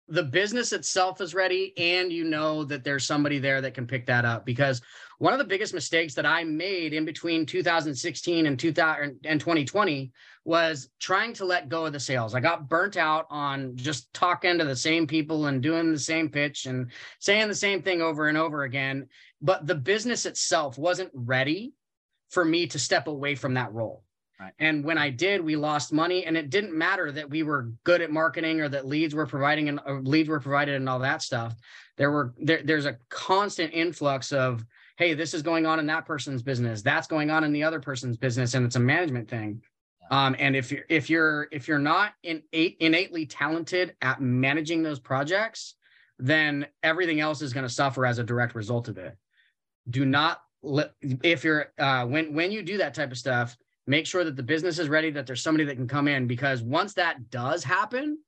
the 0.08 0.24
business 0.24 0.74
itself 0.74 1.22
is 1.22 1.34
ready 1.34 1.74
and 1.78 2.12
you 2.12 2.26
know 2.26 2.64
that 2.66 2.84
there's 2.84 3.06
somebody 3.08 3.40
there 3.40 3.62
that 3.62 3.74
can 3.74 3.88
pick 3.88 4.06
that 4.06 4.26
up 4.26 4.46
because 4.46 4.82
one 5.22 5.34
of 5.34 5.40
the 5.40 5.46
biggest 5.46 5.76
mistakes 5.76 6.16
that 6.16 6.26
I 6.26 6.44
made 6.44 6.96
in 6.96 7.06
between 7.06 7.46
2016 7.46 8.48
and 8.48 8.58
2000 8.58 9.20
and 9.24 9.40
2020 9.40 10.12
was 10.46 10.90
trying 11.00 11.34
to 11.34 11.46
let 11.46 11.70
go 11.70 11.86
of 11.86 11.94
the 11.94 12.00
sales. 12.00 12.34
I 12.34 12.40
got 12.40 12.68
burnt 12.68 12.98
out 12.98 13.28
on 13.30 13.76
just 13.76 14.12
talking 14.16 14.58
to 14.58 14.66
the 14.66 14.76
same 14.76 15.06
people 15.06 15.46
and 15.46 15.62
doing 15.62 15.92
the 15.92 16.00
same 16.00 16.28
pitch 16.30 16.66
and 16.66 16.90
saying 17.20 17.48
the 17.50 17.54
same 17.54 17.84
thing 17.84 18.02
over 18.02 18.30
and 18.30 18.38
over 18.38 18.64
again, 18.64 19.10
but 19.44 19.68
the 19.68 19.76
business 19.76 20.26
itself 20.26 20.80
wasn't 20.80 21.12
ready 21.14 21.76
for 22.32 22.44
me 22.44 22.66
to 22.66 22.80
step 22.80 23.06
away 23.06 23.36
from 23.36 23.54
that 23.54 23.72
role. 23.72 24.04
Right. 24.40 24.54
And 24.58 24.84
when 24.84 24.98
I 24.98 25.12
did, 25.12 25.42
we 25.42 25.56
lost 25.56 25.94
money, 25.94 26.26
and 26.26 26.36
it 26.36 26.50
didn't 26.50 26.76
matter 26.76 27.12
that 27.12 27.30
we 27.30 27.44
were 27.44 27.72
good 27.84 28.02
at 28.02 28.10
marketing 28.10 28.60
or 28.60 28.70
that 28.70 28.88
leads 28.88 29.14
were 29.14 29.28
providing 29.28 29.70
and 29.70 29.80
uh, 29.88 30.00
leads 30.02 30.30
were 30.30 30.40
provided 30.40 30.78
and 30.78 30.90
all 30.90 30.98
that 30.98 31.22
stuff. 31.22 31.54
There 31.98 32.10
were 32.10 32.34
there, 32.40 32.64
there's 32.64 32.88
a 32.88 32.98
constant 33.10 33.72
influx 33.72 34.32
of 34.32 34.66
hey, 35.02 35.16
this 35.16 35.34
is 35.34 35.42
going 35.42 35.66
on 35.66 35.80
in 35.80 35.88
that 35.88 36.06
person's 36.06 36.44
business, 36.44 36.84
that's 36.84 37.08
going 37.08 37.32
on 37.32 37.44
in 37.44 37.52
the 37.52 37.64
other 37.64 37.80
person's 37.80 38.18
business, 38.18 38.54
and 38.54 38.64
it's 38.64 38.76
a 38.76 38.80
management 38.80 39.28
thing. 39.28 39.60
Um, 40.12 40.36
and 40.38 40.56
if 40.56 40.72
you're 40.72 40.84
if 40.90 41.10
you're 41.10 41.48
if 41.52 41.68
you're 41.68 41.80
not 41.80 42.14
innate, 42.22 42.78
innately 42.80 43.26
talented 43.26 43.96
at 44.04 44.22
managing 44.22 44.84
those 44.84 45.00
projects, 45.00 45.74
then 46.20 46.68
everything 46.84 47.20
else 47.20 47.42
is 47.42 47.52
going 47.52 47.66
to 47.66 47.74
suffer 47.74 48.06
as 48.06 48.20
a 48.20 48.24
direct 48.24 48.54
result 48.54 48.90
of 48.90 49.00
it. 49.00 49.18
Do 49.90 50.06
not 50.06 50.42
let 50.62 50.92
if 51.02 51.44
you're 51.44 51.74
uh, 51.80 52.06
when 52.06 52.36
when 52.36 52.52
you 52.52 52.62
do 52.62 52.78
that 52.78 52.94
type 52.94 53.12
of 53.12 53.18
stuff 53.18 53.58
make 53.88 54.06
sure 54.06 54.24
that 54.24 54.36
the 54.36 54.44
business 54.44 54.78
is 54.78 54.88
ready 54.88 55.10
that 55.10 55.26
there's 55.26 55.42
somebody 55.42 55.64
that 55.66 55.76
can 55.76 55.88
come 55.88 56.08
in 56.08 56.28
because 56.28 56.62
once 56.62 56.94
that 56.94 57.32
does 57.32 57.64
happen 57.64 58.20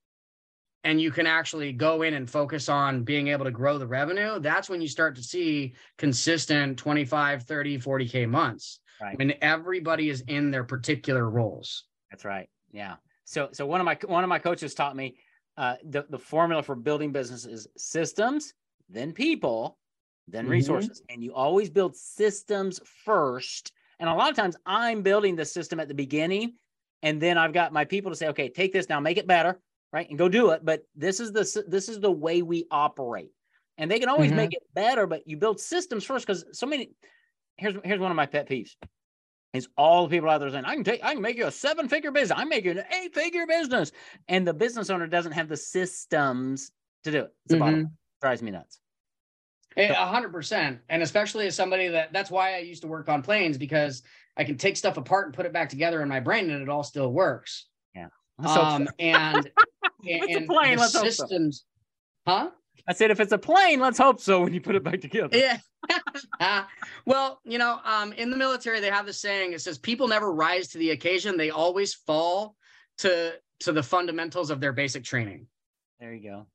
and 0.83 0.99
you 1.01 1.11
can 1.11 1.25
actually 1.25 1.71
go 1.71 2.01
in 2.01 2.13
and 2.13 2.29
focus 2.29 2.67
on 2.69 3.03
being 3.03 3.29
able 3.29 3.45
to 3.45 3.51
grow 3.51 3.77
the 3.77 3.87
revenue 3.87 4.39
that's 4.39 4.69
when 4.69 4.81
you 4.81 4.87
start 4.87 5.15
to 5.15 5.23
see 5.23 5.73
consistent 5.97 6.77
25 6.77 7.43
30 7.43 7.77
40k 7.77 8.27
months 8.27 8.79
Right. 9.01 9.17
when 9.17 9.33
everybody 9.41 10.09
is 10.09 10.21
in 10.27 10.51
their 10.51 10.63
particular 10.63 11.29
roles 11.29 11.85
That's 12.09 12.25
right. 12.25 12.47
Yeah. 12.71 12.95
So 13.25 13.49
so 13.53 13.65
one 13.65 13.81
of 13.81 13.85
my 13.85 13.97
one 14.05 14.23
of 14.23 14.29
my 14.29 14.39
coaches 14.39 14.73
taught 14.73 14.95
me 14.95 15.17
uh, 15.57 15.75
the 15.83 16.05
the 16.09 16.19
formula 16.19 16.61
for 16.63 16.75
building 16.75 17.11
business 17.11 17.45
is 17.45 17.67
systems, 17.77 18.53
then 18.89 19.13
people, 19.13 19.77
then 20.27 20.45
Mhm. 20.45 20.51
resources, 20.51 21.01
and 21.09 21.23
you 21.23 21.33
always 21.33 21.69
build 21.69 21.95
systems 21.95 22.79
first. 23.05 23.71
And 23.99 24.09
a 24.09 24.13
lot 24.13 24.29
of 24.29 24.35
times 24.35 24.57
I'm 24.65 25.01
building 25.03 25.35
the 25.35 25.45
system 25.45 25.79
at 25.79 25.87
the 25.87 25.93
beginning, 25.93 26.55
and 27.01 27.21
then 27.21 27.37
I've 27.37 27.53
got 27.53 27.71
my 27.73 27.85
people 27.85 28.11
to 28.11 28.17
say, 28.17 28.27
okay, 28.29 28.49
take 28.49 28.73
this 28.73 28.89
now, 28.89 28.99
make 28.99 29.17
it 29.17 29.27
better, 29.27 29.59
right, 29.93 30.09
and 30.09 30.17
go 30.17 30.27
do 30.27 30.49
it. 30.49 30.65
But 30.65 30.83
this 30.95 31.21
is 31.21 31.31
the 31.31 31.63
this 31.67 31.87
is 31.87 31.99
the 32.01 32.11
way 32.11 32.41
we 32.41 32.65
operate, 32.71 33.31
and 33.77 33.89
they 33.89 33.99
can 33.99 34.09
always 34.09 34.31
Mhm. 34.31 34.35
make 34.37 34.53
it 34.53 34.63
better. 34.73 35.07
But 35.07 35.25
you 35.27 35.37
build 35.37 35.61
systems 35.61 36.03
first 36.03 36.27
because 36.27 36.45
so 36.51 36.65
many. 36.65 36.91
Here's 37.57 37.75
here's 37.85 37.99
one 37.99 38.11
of 38.11 38.17
my 38.17 38.25
pet 38.25 38.49
peeves 38.49 38.75
is 39.53 39.69
all 39.77 40.07
the 40.07 40.15
people 40.15 40.29
out 40.29 40.39
there 40.39 40.49
saying, 40.49 40.65
I 40.65 40.73
can 40.73 40.83
take, 40.83 41.03
I 41.03 41.13
can 41.13 41.21
make 41.21 41.37
you 41.37 41.45
a 41.45 41.51
seven 41.51 41.87
figure 41.87 42.09
business. 42.09 42.37
I 42.37 42.43
make 42.43 42.65
you 42.65 42.71
an 42.71 42.83
eight 42.91 43.13
figure 43.13 43.45
business. 43.45 43.91
And 44.27 44.47
the 44.47 44.53
business 44.53 44.89
owner 44.89 45.05
doesn't 45.05 45.33
have 45.33 45.47
the 45.47 45.55
systems 45.55 46.71
to 47.03 47.11
do 47.11 47.19
it. 47.19 47.33
It's 47.45 47.53
the 47.53 47.59
bottom 47.59 47.91
drives 48.19 48.41
me 48.41 48.49
nuts. 48.49 48.79
A 49.77 49.93
hundred 49.93 50.31
percent. 50.31 50.79
And 50.89 51.03
especially 51.03 51.45
as 51.45 51.55
somebody 51.55 51.87
that 51.89 52.11
that's 52.11 52.31
why 52.31 52.55
I 52.55 52.59
used 52.59 52.81
to 52.81 52.87
work 52.87 53.09
on 53.09 53.21
planes 53.21 53.59
because 53.59 54.01
I 54.37 54.43
can 54.43 54.57
take 54.57 54.75
stuff 54.75 54.97
apart 54.97 55.27
and 55.27 55.35
put 55.35 55.45
it 55.45 55.53
back 55.53 55.69
together 55.69 56.01
in 56.01 56.09
my 56.09 56.19
brain 56.19 56.49
and 56.49 56.61
it 56.61 56.69
all 56.69 56.83
still 56.83 57.13
works. 57.13 57.67
So. 58.41 58.61
Um, 58.61 58.89
and, 58.97 59.51
If 60.03 60.29
it's 60.29 60.43
a 60.43 60.47
plane, 60.47 60.77
let's 60.77 60.93
hope 60.93 61.05
so. 61.05 61.09
systems, 61.09 61.65
huh? 62.27 62.49
I 62.87 62.93
said, 62.93 63.11
if 63.11 63.19
it's 63.19 63.31
a 63.31 63.37
plane, 63.37 63.79
let's 63.79 63.97
hope 63.97 64.19
so 64.19 64.41
when 64.41 64.53
you 64.53 64.59
put 64.59 64.75
it 64.75 64.83
back 64.83 64.99
together. 64.99 65.37
Yeah. 65.37 65.59
Uh, 66.39 66.63
well, 67.05 67.39
you 67.45 67.57
know, 67.57 67.79
um, 67.85 68.13
in 68.13 68.29
the 68.29 68.37
military, 68.37 68.79
they 68.79 68.89
have 68.89 69.05
the 69.05 69.13
saying. 69.13 69.53
It 69.53 69.61
says, 69.61 69.77
"People 69.77 70.07
never 70.07 70.33
rise 70.33 70.67
to 70.69 70.77
the 70.77 70.91
occasion; 70.91 71.37
they 71.37 71.49
always 71.49 71.93
fall 71.93 72.55
to 72.99 73.33
to 73.59 73.71
the 73.71 73.83
fundamentals 73.83 74.49
of 74.49 74.59
their 74.59 74.73
basic 74.73 75.03
training." 75.03 75.47
There 75.99 76.13
you 76.13 76.29
go. 76.29 76.47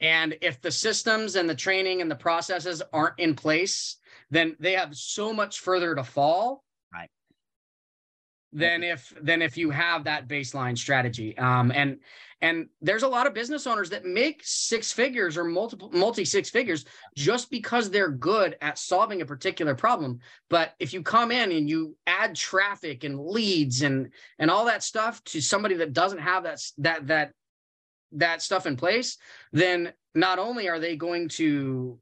And 0.00 0.36
if 0.40 0.60
the 0.60 0.70
systems 0.72 1.36
and 1.36 1.48
the 1.48 1.54
training 1.54 2.02
and 2.02 2.10
the 2.10 2.16
processes 2.16 2.82
aren't 2.92 3.20
in 3.20 3.36
place, 3.36 3.98
then 4.30 4.56
they 4.58 4.72
have 4.72 4.96
so 4.96 5.32
much 5.32 5.60
further 5.60 5.94
to 5.94 6.02
fall. 6.02 6.64
Right. 6.92 7.08
Than 8.52 8.82
if 8.82 9.14
than 9.22 9.40
if 9.42 9.56
you 9.56 9.70
have 9.70 10.04
that 10.04 10.26
baseline 10.26 10.76
strategy. 10.76 11.38
Um, 11.38 11.70
and 11.72 11.98
and 12.42 12.66
there's 12.80 13.04
a 13.04 13.08
lot 13.08 13.28
of 13.28 13.34
business 13.34 13.68
owners 13.68 13.88
that 13.90 14.04
make 14.04 14.42
six 14.44 14.92
figures 14.92 15.38
or 15.38 15.44
multiple 15.44 15.88
multi 15.92 16.24
six 16.24 16.50
figures 16.50 16.84
just 17.16 17.50
because 17.50 17.88
they're 17.88 18.10
good 18.10 18.56
at 18.60 18.78
solving 18.78 19.22
a 19.22 19.26
particular 19.26 19.76
problem. 19.76 20.18
But 20.50 20.74
if 20.80 20.92
you 20.92 21.02
come 21.02 21.30
in 21.30 21.52
and 21.52 21.70
you 21.70 21.96
add 22.06 22.34
traffic 22.34 23.04
and 23.04 23.18
leads 23.18 23.82
and 23.82 24.10
and 24.40 24.50
all 24.50 24.66
that 24.66 24.82
stuff 24.82 25.22
to 25.24 25.40
somebody 25.40 25.76
that 25.76 25.92
doesn't 25.92 26.18
have 26.18 26.42
that 26.42 26.60
that 26.78 27.06
that 27.06 27.32
that 28.10 28.42
stuff 28.42 28.66
in 28.66 28.76
place, 28.76 29.16
then 29.52 29.92
not 30.14 30.40
only 30.40 30.68
are 30.68 30.80
they 30.80 30.96
going 30.96 31.28
to 31.28 31.98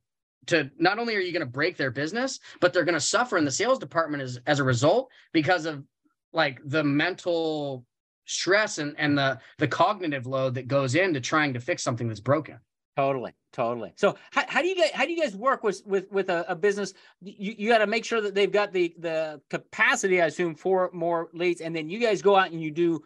to 0.47 0.70
not 0.78 0.99
only 0.99 1.14
are 1.16 1.20
you 1.20 1.32
going 1.32 1.40
to 1.40 1.47
break 1.47 1.76
their 1.76 1.90
business, 1.90 2.40
but 2.61 2.73
they're 2.73 2.85
going 2.85 2.94
to 2.94 3.00
suffer 3.00 3.37
in 3.37 3.44
the 3.44 3.50
sales 3.50 3.78
department 3.78 4.23
as 4.23 4.40
as 4.47 4.59
a 4.59 4.64
result 4.64 5.11
because 5.35 5.66
of 5.66 5.85
like 6.32 6.61
the 6.64 6.82
mental 6.82 7.85
stress 8.30 8.78
and 8.78 8.94
and 8.99 9.16
the 9.18 9.38
the 9.58 9.68
cognitive 9.68 10.26
load 10.26 10.54
that 10.54 10.68
goes 10.68 10.94
into 10.94 11.20
trying 11.20 11.52
to 11.54 11.60
fix 11.60 11.82
something 11.82 12.08
that's 12.08 12.20
broken. 12.20 12.58
Totally, 12.96 13.32
totally. 13.52 13.92
So 13.96 14.16
how, 14.30 14.44
how 14.49 14.62
do 14.62 14.68
you 14.68 14.76
guys 14.76 14.90
how 14.92 15.04
do 15.06 15.12
you 15.12 15.22
guys 15.22 15.34
work 15.34 15.62
with 15.62 15.82
with 15.87 16.10
with 16.10 16.28
a, 16.28 16.44
a 16.50 16.54
business? 16.54 16.92
You 17.22 17.54
you 17.56 17.68
got 17.68 17.78
to 17.78 17.87
make 17.87 18.04
sure 18.04 18.20
that 18.20 18.34
they've 18.34 18.50
got 18.50 18.72
the 18.72 18.94
the 18.99 19.40
capacity, 19.49 20.20
I 20.20 20.26
assume, 20.26 20.54
for 20.54 20.90
more 20.92 21.28
leads, 21.32 21.60
and 21.60 21.75
then 21.75 21.88
you 21.88 21.99
guys 21.99 22.20
go 22.20 22.37
out 22.37 22.50
and 22.50 22.60
you 22.60 22.70
do 22.70 23.02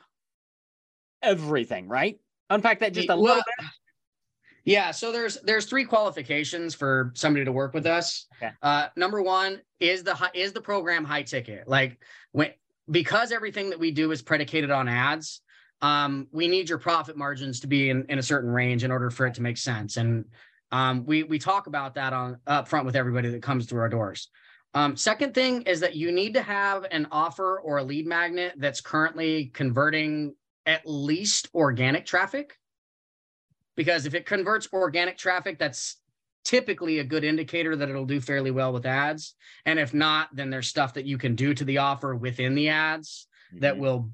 everything, 1.23 1.89
right? 1.89 2.19
Unpack 2.51 2.81
that 2.81 2.93
just 2.93 3.09
a 3.09 3.13
Well, 3.15 3.23
little 3.23 3.43
bit. 3.59 3.67
Yeah, 4.65 4.93
so 4.93 5.13
there's 5.13 5.39
there's 5.43 5.67
three 5.67 5.85
qualifications 5.85 6.75
for 6.75 7.13
somebody 7.15 7.45
to 7.45 7.53
work 7.53 7.75
with 7.75 7.87
us. 7.87 8.27
Okay. 8.39 8.53
Uh, 8.63 8.89
number 8.97 9.23
one 9.23 9.61
is 9.79 10.03
the 10.03 10.17
is 10.35 10.53
the 10.53 10.61
program 10.61 11.05
high 11.05 11.23
ticket. 11.23 11.69
Like 11.69 11.99
when 12.33 12.51
because 12.91 13.33
everything 13.33 13.71
that 13.71 13.79
we 13.79 13.91
do 13.91 14.11
is 14.13 14.23
predicated 14.23 14.71
on 14.71 14.89
ads, 14.89 15.41
um, 15.83 16.29
we 16.33 16.49
need 16.49 16.69
your 16.69 16.79
profit 16.79 17.17
margins 17.17 17.61
to 17.61 17.67
be 17.67 17.91
in, 17.91 18.05
in 18.09 18.19
a 18.19 18.23
certain 18.23 18.51
range 18.51 18.85
in 18.85 18.91
order 18.91 19.11
for 19.11 19.27
it 19.27 19.35
to 19.35 19.43
make 19.43 19.57
sense. 19.57 19.97
And 19.97 20.25
um, 20.73 21.05
we 21.05 21.23
we 21.23 21.39
talk 21.39 21.67
about 21.67 21.95
that 21.95 22.13
on 22.13 22.39
up 22.47 22.69
front 22.69 22.87
with 22.87 22.97
everybody 22.97 23.31
that 23.31 23.43
comes 23.43 23.67
through 23.67 23.81
our 23.81 23.89
doors. 23.89 24.29
Um, 24.75 24.97
second 24.97 25.35
thing 25.35 25.63
is 25.63 25.79
that 25.81 25.95
you 25.95 26.11
need 26.11 26.35
to 26.35 26.43
have 26.43 26.85
an 26.91 27.07
offer 27.13 27.61
or 27.61 27.79
a 27.79 27.85
lead 27.85 28.07
magnet 28.07 28.55
that's 28.57 28.81
currently 28.81 29.47
converting 29.55 30.35
at 30.67 30.83
least 30.85 31.49
organic 31.55 32.07
traffic 32.07 32.59
because 33.77 34.07
if 34.07 34.15
it 34.15 34.27
converts 34.27 34.69
organic 34.73 35.19
traffic, 35.19 35.59
that's 35.59 35.97
typically 36.45 36.99
a 36.99 37.05
good 37.05 37.25
indicator 37.25 37.75
that 37.75 37.89
it'll 37.89 38.05
do 38.05 38.21
fairly 38.21 38.51
well 38.51 38.73
with 38.73 38.87
ads. 38.87 39.35
And 39.65 39.79
if 39.79 39.95
not, 39.95 40.29
then 40.35 40.51
there's 40.51 40.69
stuff 40.69 40.95
that 40.95 41.07
you 41.07 41.19
can 41.19 41.35
do 41.35 41.55
to 41.55 41.65
the 41.65 41.79
offer 41.79 42.15
within 42.15 42.55
the 42.55 42.69
ads 42.69 43.27
that 43.55 43.75
Mhm. 43.77 43.79
will 43.79 44.11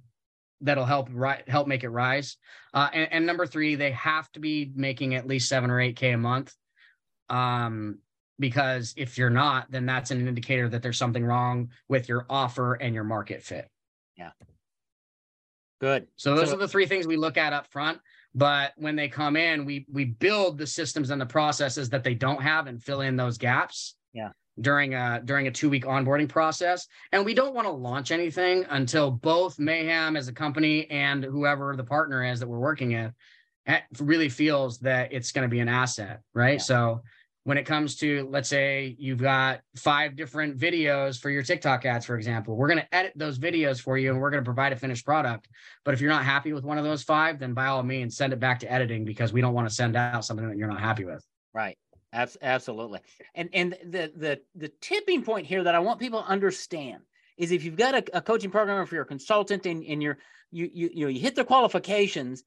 that'll 0.62 0.84
help 0.84 1.08
ri- 1.10 1.42
help 1.48 1.66
make 1.66 1.84
it 1.84 1.88
rise. 1.88 2.36
Uh, 2.74 2.90
and, 2.92 3.10
and 3.12 3.26
number 3.26 3.46
three, 3.46 3.76
they 3.76 3.92
have 3.92 4.30
to 4.32 4.40
be 4.40 4.70
making 4.74 5.14
at 5.14 5.26
least 5.26 5.48
seven 5.48 5.70
or 5.70 5.80
eight 5.80 5.96
k 5.96 6.12
a 6.12 6.18
month. 6.18 6.54
Um, 7.30 8.00
because 8.38 8.92
if 8.98 9.16
you're 9.16 9.30
not, 9.30 9.70
then 9.70 9.86
that's 9.86 10.10
an 10.10 10.26
indicator 10.28 10.68
that 10.68 10.82
there's 10.82 10.98
something 10.98 11.24
wrong 11.24 11.70
with 11.88 12.08
your 12.10 12.26
offer 12.28 12.74
and 12.74 12.94
your 12.94 13.04
market 13.04 13.42
fit. 13.42 13.70
Yeah. 14.16 14.32
Good. 15.80 16.08
So 16.16 16.34
those 16.36 16.50
So- 16.50 16.56
are 16.56 16.58
the 16.58 16.68
three 16.68 16.86
things 16.86 17.06
we 17.06 17.16
look 17.16 17.38
at 17.38 17.54
up 17.54 17.66
front. 17.68 18.00
But 18.34 18.72
when 18.76 18.96
they 18.96 19.08
come 19.08 19.36
in, 19.36 19.64
we 19.64 19.86
we 19.90 20.04
build 20.04 20.58
the 20.58 20.66
systems 20.66 21.10
and 21.10 21.20
the 21.20 21.26
processes 21.26 21.90
that 21.90 22.04
they 22.04 22.14
don't 22.14 22.42
have 22.42 22.66
and 22.66 22.82
fill 22.82 23.00
in 23.00 23.16
those 23.16 23.38
gaps. 23.38 23.96
Yeah. 24.12 24.30
During 24.60 24.94
a 24.94 25.20
during 25.24 25.46
a 25.46 25.50
two 25.50 25.70
week 25.70 25.84
onboarding 25.84 26.28
process, 26.28 26.86
and 27.12 27.24
we 27.24 27.34
don't 27.34 27.54
want 27.54 27.66
to 27.66 27.72
launch 27.72 28.10
anything 28.10 28.66
until 28.68 29.10
both 29.10 29.58
Mayhem 29.58 30.16
as 30.16 30.28
a 30.28 30.32
company 30.32 30.88
and 30.90 31.24
whoever 31.24 31.74
the 31.76 31.84
partner 31.84 32.24
is 32.24 32.40
that 32.40 32.48
we're 32.48 32.58
working 32.58 32.92
with 32.92 33.12
eh, 33.66 33.80
really 34.00 34.28
feels 34.28 34.78
that 34.80 35.12
it's 35.12 35.32
going 35.32 35.48
to 35.48 35.50
be 35.50 35.60
an 35.60 35.68
asset, 35.68 36.20
right? 36.34 36.54
Yeah. 36.54 36.58
So 36.58 37.02
when 37.44 37.56
it 37.56 37.64
comes 37.64 37.96
to 37.96 38.28
let's 38.30 38.48
say 38.48 38.94
you've 38.98 39.22
got 39.22 39.60
five 39.76 40.14
different 40.14 40.58
videos 40.58 41.18
for 41.18 41.30
your 41.30 41.42
TikTok 41.42 41.86
ads, 41.86 42.04
for 42.04 42.16
example, 42.16 42.56
we're 42.56 42.68
going 42.68 42.80
to 42.80 42.94
edit 42.94 43.12
those 43.16 43.38
videos 43.38 43.80
for 43.80 43.96
you 43.96 44.10
and 44.10 44.20
we're 44.20 44.30
going 44.30 44.42
to 44.42 44.48
provide 44.48 44.72
a 44.72 44.76
finished 44.76 45.06
product. 45.06 45.48
But 45.84 45.94
if 45.94 46.00
you're 46.00 46.10
not 46.10 46.24
happy 46.24 46.52
with 46.52 46.64
one 46.64 46.78
of 46.78 46.84
those 46.84 47.02
five, 47.02 47.38
then 47.38 47.54
by 47.54 47.66
all 47.66 47.82
means 47.82 48.16
send 48.16 48.32
it 48.32 48.40
back 48.40 48.60
to 48.60 48.70
editing 48.70 49.04
because 49.04 49.32
we 49.32 49.40
don't 49.40 49.54
want 49.54 49.68
to 49.68 49.74
send 49.74 49.96
out 49.96 50.24
something 50.24 50.48
that 50.48 50.58
you're 50.58 50.68
not 50.68 50.80
happy 50.80 51.04
with. 51.04 51.24
Right. 51.54 51.78
absolutely. 52.12 53.00
And 53.34 53.48
and 53.52 53.76
the 53.84 54.12
the 54.14 54.40
the 54.54 54.70
tipping 54.80 55.22
point 55.22 55.46
here 55.46 55.64
that 55.64 55.74
I 55.74 55.78
want 55.78 55.98
people 55.98 56.22
to 56.22 56.28
understand 56.28 57.02
is 57.38 57.52
if 57.52 57.64
you've 57.64 57.76
got 57.76 57.94
a, 57.94 58.18
a 58.18 58.20
coaching 58.20 58.50
program 58.50 58.78
or 58.78 58.82
if 58.82 58.92
you're 58.92 59.02
a 59.02 59.06
consultant 59.06 59.64
and, 59.64 59.82
and 59.84 60.02
you're 60.02 60.18
you 60.50 60.70
you 60.72 60.90
you 60.92 61.04
know 61.04 61.08
you 61.08 61.20
hit 61.20 61.36
the 61.36 61.44
qualifications, 61.44 62.44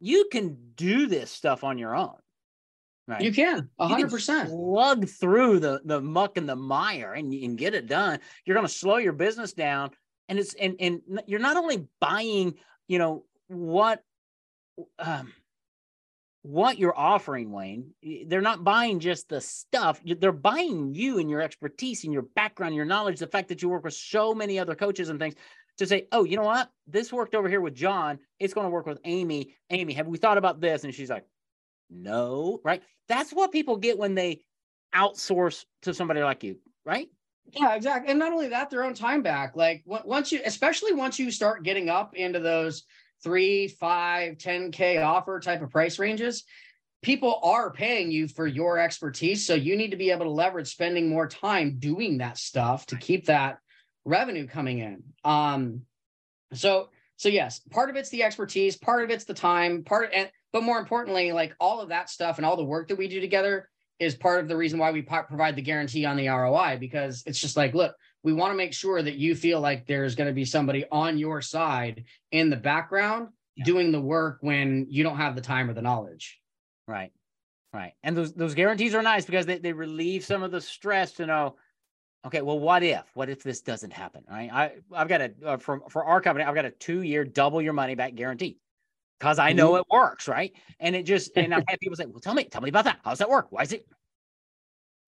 you 0.00 0.28
can 0.32 0.56
do 0.76 1.06
this 1.06 1.30
stuff 1.30 1.62
on 1.62 1.76
your 1.76 1.94
own. 1.94 2.16
Right. 3.10 3.22
You 3.22 3.32
can, 3.32 3.68
hundred 3.80 4.08
percent. 4.08 4.50
Slug 4.50 5.08
through 5.08 5.58
the 5.58 5.80
the 5.84 6.00
muck 6.00 6.36
and 6.36 6.48
the 6.48 6.54
mire, 6.54 7.14
and 7.14 7.34
you 7.34 7.40
can 7.40 7.56
get 7.56 7.74
it 7.74 7.88
done. 7.88 8.20
You're 8.44 8.54
going 8.54 8.66
to 8.66 8.72
slow 8.72 8.98
your 8.98 9.12
business 9.12 9.52
down, 9.52 9.90
and 10.28 10.38
it's 10.38 10.54
and 10.54 10.76
and 10.78 11.00
you're 11.26 11.40
not 11.40 11.56
only 11.56 11.88
buying, 12.00 12.54
you 12.86 13.00
know, 13.00 13.24
what, 13.48 14.04
um, 15.00 15.32
what 16.42 16.78
you're 16.78 16.96
offering, 16.96 17.50
Wayne. 17.50 17.90
They're 18.28 18.40
not 18.40 18.62
buying 18.62 19.00
just 19.00 19.28
the 19.28 19.40
stuff. 19.40 20.00
They're 20.04 20.30
buying 20.30 20.94
you 20.94 21.18
and 21.18 21.28
your 21.28 21.42
expertise 21.42 22.04
and 22.04 22.12
your 22.12 22.22
background, 22.22 22.76
your 22.76 22.84
knowledge, 22.84 23.18
the 23.18 23.26
fact 23.26 23.48
that 23.48 23.60
you 23.60 23.68
work 23.70 23.82
with 23.82 23.94
so 23.94 24.34
many 24.34 24.56
other 24.56 24.76
coaches 24.76 25.08
and 25.08 25.18
things 25.18 25.34
to 25.78 25.86
say, 25.86 26.06
oh, 26.12 26.22
you 26.22 26.36
know 26.36 26.44
what? 26.44 26.70
This 26.86 27.12
worked 27.12 27.34
over 27.34 27.48
here 27.48 27.60
with 27.60 27.74
John. 27.74 28.20
It's 28.38 28.54
going 28.54 28.66
to 28.66 28.70
work 28.70 28.86
with 28.86 29.00
Amy. 29.04 29.56
Amy, 29.70 29.94
have 29.94 30.06
we 30.06 30.18
thought 30.18 30.38
about 30.38 30.60
this? 30.60 30.84
And 30.84 30.94
she's 30.94 31.10
like, 31.10 31.24
no, 31.90 32.60
right? 32.64 32.82
That's 33.08 33.32
what 33.32 33.52
people 33.52 33.76
get 33.76 33.98
when 33.98 34.14
they 34.14 34.42
outsource 34.94 35.64
to 35.82 35.94
somebody 35.94 36.22
like 36.22 36.44
you, 36.44 36.58
right? 36.84 37.08
Yeah, 37.52 37.74
exactly. 37.74 38.10
And 38.10 38.18
not 38.18 38.32
only 38.32 38.48
that, 38.48 38.70
their 38.70 38.84
own 38.84 38.94
time 38.94 39.22
back. 39.22 39.56
Like 39.56 39.82
once 39.86 40.30
you, 40.30 40.40
especially 40.44 40.92
once 40.92 41.18
you 41.18 41.30
start 41.30 41.64
getting 41.64 41.88
up 41.88 42.14
into 42.14 42.38
those 42.38 42.84
three, 43.22 43.68
five, 43.68 44.36
10K 44.36 45.04
offer 45.04 45.40
type 45.40 45.62
of 45.62 45.70
price 45.70 45.98
ranges, 45.98 46.44
people 47.02 47.40
are 47.42 47.72
paying 47.72 48.10
you 48.10 48.28
for 48.28 48.46
your 48.46 48.78
expertise. 48.78 49.46
So 49.46 49.54
you 49.54 49.76
need 49.76 49.90
to 49.90 49.96
be 49.96 50.10
able 50.10 50.26
to 50.26 50.30
leverage 50.30 50.68
spending 50.68 51.08
more 51.08 51.26
time 51.26 51.76
doing 51.78 52.18
that 52.18 52.38
stuff 52.38 52.86
to 52.86 52.96
keep 52.96 53.26
that 53.26 53.58
revenue 54.04 54.46
coming 54.46 54.78
in. 54.78 55.02
Um, 55.24 55.82
so 56.52 56.90
so 57.16 57.28
yes, 57.28 57.60
part 57.70 57.90
of 57.90 57.96
it's 57.96 58.08
the 58.08 58.22
expertise, 58.22 58.76
part 58.76 59.04
of 59.04 59.10
it's 59.10 59.24
the 59.24 59.34
time, 59.34 59.84
part 59.84 60.10
and 60.14 60.30
but 60.52 60.62
more 60.62 60.78
importantly, 60.78 61.32
like 61.32 61.54
all 61.60 61.80
of 61.80 61.90
that 61.90 62.10
stuff 62.10 62.38
and 62.38 62.46
all 62.46 62.56
the 62.56 62.64
work 62.64 62.88
that 62.88 62.98
we 62.98 63.08
do 63.08 63.20
together 63.20 63.68
is 63.98 64.14
part 64.14 64.40
of 64.40 64.48
the 64.48 64.56
reason 64.56 64.78
why 64.78 64.90
we 64.90 65.02
provide 65.02 65.56
the 65.56 65.62
guarantee 65.62 66.04
on 66.06 66.16
the 66.16 66.28
ROI 66.28 66.78
because 66.80 67.22
it's 67.26 67.38
just 67.38 67.56
like, 67.56 67.74
look, 67.74 67.94
we 68.22 68.32
want 68.32 68.50
to 68.50 68.56
make 68.56 68.72
sure 68.72 69.00
that 69.00 69.16
you 69.16 69.34
feel 69.34 69.60
like 69.60 69.86
there's 69.86 70.14
going 70.14 70.28
to 70.28 70.34
be 70.34 70.44
somebody 70.44 70.86
on 70.90 71.18
your 71.18 71.42
side 71.42 72.04
in 72.32 72.50
the 72.50 72.56
background 72.56 73.28
yeah. 73.56 73.64
doing 73.64 73.92
the 73.92 74.00
work 74.00 74.38
when 74.40 74.86
you 74.88 75.02
don't 75.02 75.18
have 75.18 75.34
the 75.34 75.40
time 75.40 75.68
or 75.68 75.74
the 75.74 75.82
knowledge. 75.82 76.40
Right. 76.88 77.12
Right. 77.72 77.92
And 78.02 78.16
those 78.16 78.32
those 78.34 78.54
guarantees 78.54 78.96
are 78.96 79.02
nice 79.02 79.24
because 79.24 79.46
they, 79.46 79.58
they 79.58 79.72
relieve 79.72 80.24
some 80.24 80.42
of 80.42 80.50
the 80.50 80.60
stress 80.60 81.12
to 81.12 81.26
know, 81.26 81.56
Okay, 82.26 82.42
well, 82.42 82.58
what 82.58 82.82
if? 82.82 83.04
What 83.14 83.30
if 83.30 83.42
this 83.42 83.62
doesn't 83.62 83.92
happen? 83.92 84.24
Right? 84.28 84.50
I 84.52 84.72
I've 84.92 85.08
got 85.08 85.20
a 85.20 85.32
uh, 85.46 85.56
for 85.56 85.88
for 85.88 86.04
our 86.04 86.20
company, 86.20 86.44
I've 86.44 86.54
got 86.54 86.64
a 86.64 86.70
two 86.70 87.02
year 87.02 87.24
double 87.24 87.62
your 87.62 87.72
money 87.72 87.94
back 87.94 88.14
guarantee 88.14 88.58
because 89.20 89.38
I 89.38 89.52
know 89.52 89.72
mm-hmm. 89.72 89.80
it 89.80 89.86
works, 89.90 90.26
right? 90.26 90.52
And 90.80 90.96
it 90.96 91.04
just 91.04 91.36
and 91.36 91.54
I've 91.54 91.64
had 91.68 91.78
people 91.78 91.96
say, 91.96 92.06
"Well, 92.06 92.20
tell 92.20 92.34
me, 92.34 92.44
tell 92.44 92.62
me 92.62 92.70
about 92.70 92.84
that. 92.84 92.98
How's 93.04 93.18
that 93.18 93.28
work? 93.28 93.48
Why 93.50 93.62
is 93.62 93.72
it?" 93.72 93.86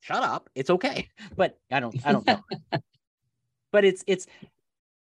Shut 0.01 0.23
up. 0.23 0.51
It's 0.55 0.71
okay, 0.71 1.09
but 1.37 1.59
I 1.71 1.81
don't 1.81 1.97
I 2.07 2.13
don't 2.13 2.27
know. 2.27 2.43
but 3.73 3.85
it's 3.85 4.05
it's 4.07 4.27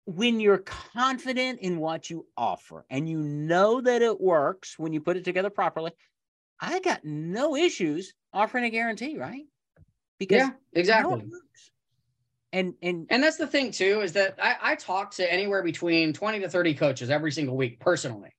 when 0.06 0.40
you're 0.40 0.60
confident 0.60 1.60
in 1.60 1.78
what 1.78 2.10
you 2.10 2.26
offer 2.38 2.86
and 2.90 3.08
you 3.08 3.20
know 3.20 3.82
that 3.82 4.02
it 4.02 4.20
works 4.20 4.80
when 4.80 4.94
you 4.94 5.02
put 5.02 5.18
it 5.18 5.26
together 5.26 5.50
properly. 5.50 5.92
I 6.60 6.80
got 6.80 7.04
no 7.04 7.56
issues 7.56 8.14
offering 8.34 8.66
a 8.66 8.70
guarantee, 8.70 9.18
right? 9.18 9.44
Because 10.20 10.38
yeah, 10.38 10.52
exactly 10.74 11.24
and 12.54 12.74
and 12.82 13.08
and 13.10 13.24
that's 13.24 13.38
the 13.38 13.48
thing 13.48 13.72
too 13.72 14.02
is 14.02 14.14
that 14.14 14.36
I, 14.42 14.56
I 14.62 14.76
talk 14.76 15.12
to 15.16 15.32
anywhere 15.32 15.64
between 15.64 16.14
20 16.14 16.40
to 16.42 16.50
30 16.50 16.74
coaches 16.76 17.10
every 17.10 17.32
single 17.32 17.56
week 17.56 17.80
personally 17.80 18.32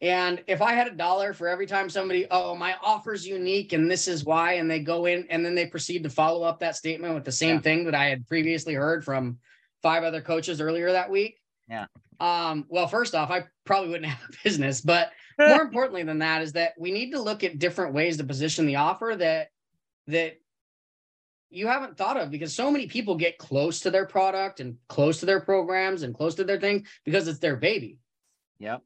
and 0.00 0.42
if 0.46 0.62
i 0.62 0.72
had 0.72 0.86
a 0.86 0.94
dollar 0.94 1.32
for 1.32 1.48
every 1.48 1.66
time 1.66 1.90
somebody 1.90 2.26
oh 2.30 2.54
my 2.54 2.74
offer's 2.82 3.26
unique 3.26 3.72
and 3.72 3.90
this 3.90 4.06
is 4.08 4.24
why 4.24 4.54
and 4.54 4.70
they 4.70 4.78
go 4.78 5.06
in 5.06 5.26
and 5.30 5.44
then 5.44 5.54
they 5.54 5.66
proceed 5.66 6.02
to 6.02 6.10
follow 6.10 6.42
up 6.42 6.60
that 6.60 6.76
statement 6.76 7.14
with 7.14 7.24
the 7.24 7.32
same 7.32 7.56
yeah. 7.56 7.60
thing 7.60 7.84
that 7.84 7.94
i 7.94 8.04
had 8.06 8.26
previously 8.26 8.74
heard 8.74 9.04
from 9.04 9.38
five 9.82 10.04
other 10.04 10.20
coaches 10.20 10.60
earlier 10.60 10.92
that 10.92 11.10
week 11.10 11.40
yeah 11.68 11.86
um 12.20 12.64
well 12.68 12.86
first 12.86 13.14
off 13.14 13.30
i 13.30 13.44
probably 13.64 13.88
wouldn't 13.88 14.06
have 14.12 14.28
a 14.28 14.36
business 14.44 14.80
but 14.80 15.12
more 15.38 15.62
importantly 15.62 16.02
than 16.02 16.18
that 16.18 16.42
is 16.42 16.52
that 16.52 16.72
we 16.78 16.90
need 16.90 17.12
to 17.12 17.20
look 17.20 17.44
at 17.44 17.58
different 17.58 17.94
ways 17.94 18.16
to 18.16 18.24
position 18.24 18.66
the 18.66 18.76
offer 18.76 19.14
that 19.16 19.48
that 20.06 20.38
you 21.50 21.66
haven't 21.66 21.96
thought 21.96 22.16
of 22.16 22.30
because 22.30 22.54
so 22.54 22.70
many 22.70 22.86
people 22.86 23.14
get 23.14 23.38
close 23.38 23.80
to 23.80 23.90
their 23.90 24.06
product 24.06 24.60
and 24.60 24.76
close 24.88 25.20
to 25.20 25.26
their 25.26 25.40
programs 25.40 26.02
and 26.02 26.14
close 26.14 26.34
to 26.34 26.44
their 26.44 26.60
thing 26.60 26.86
because 27.04 27.26
it's 27.28 27.38
their 27.38 27.56
baby. 27.56 27.98
Yep. 28.58 28.82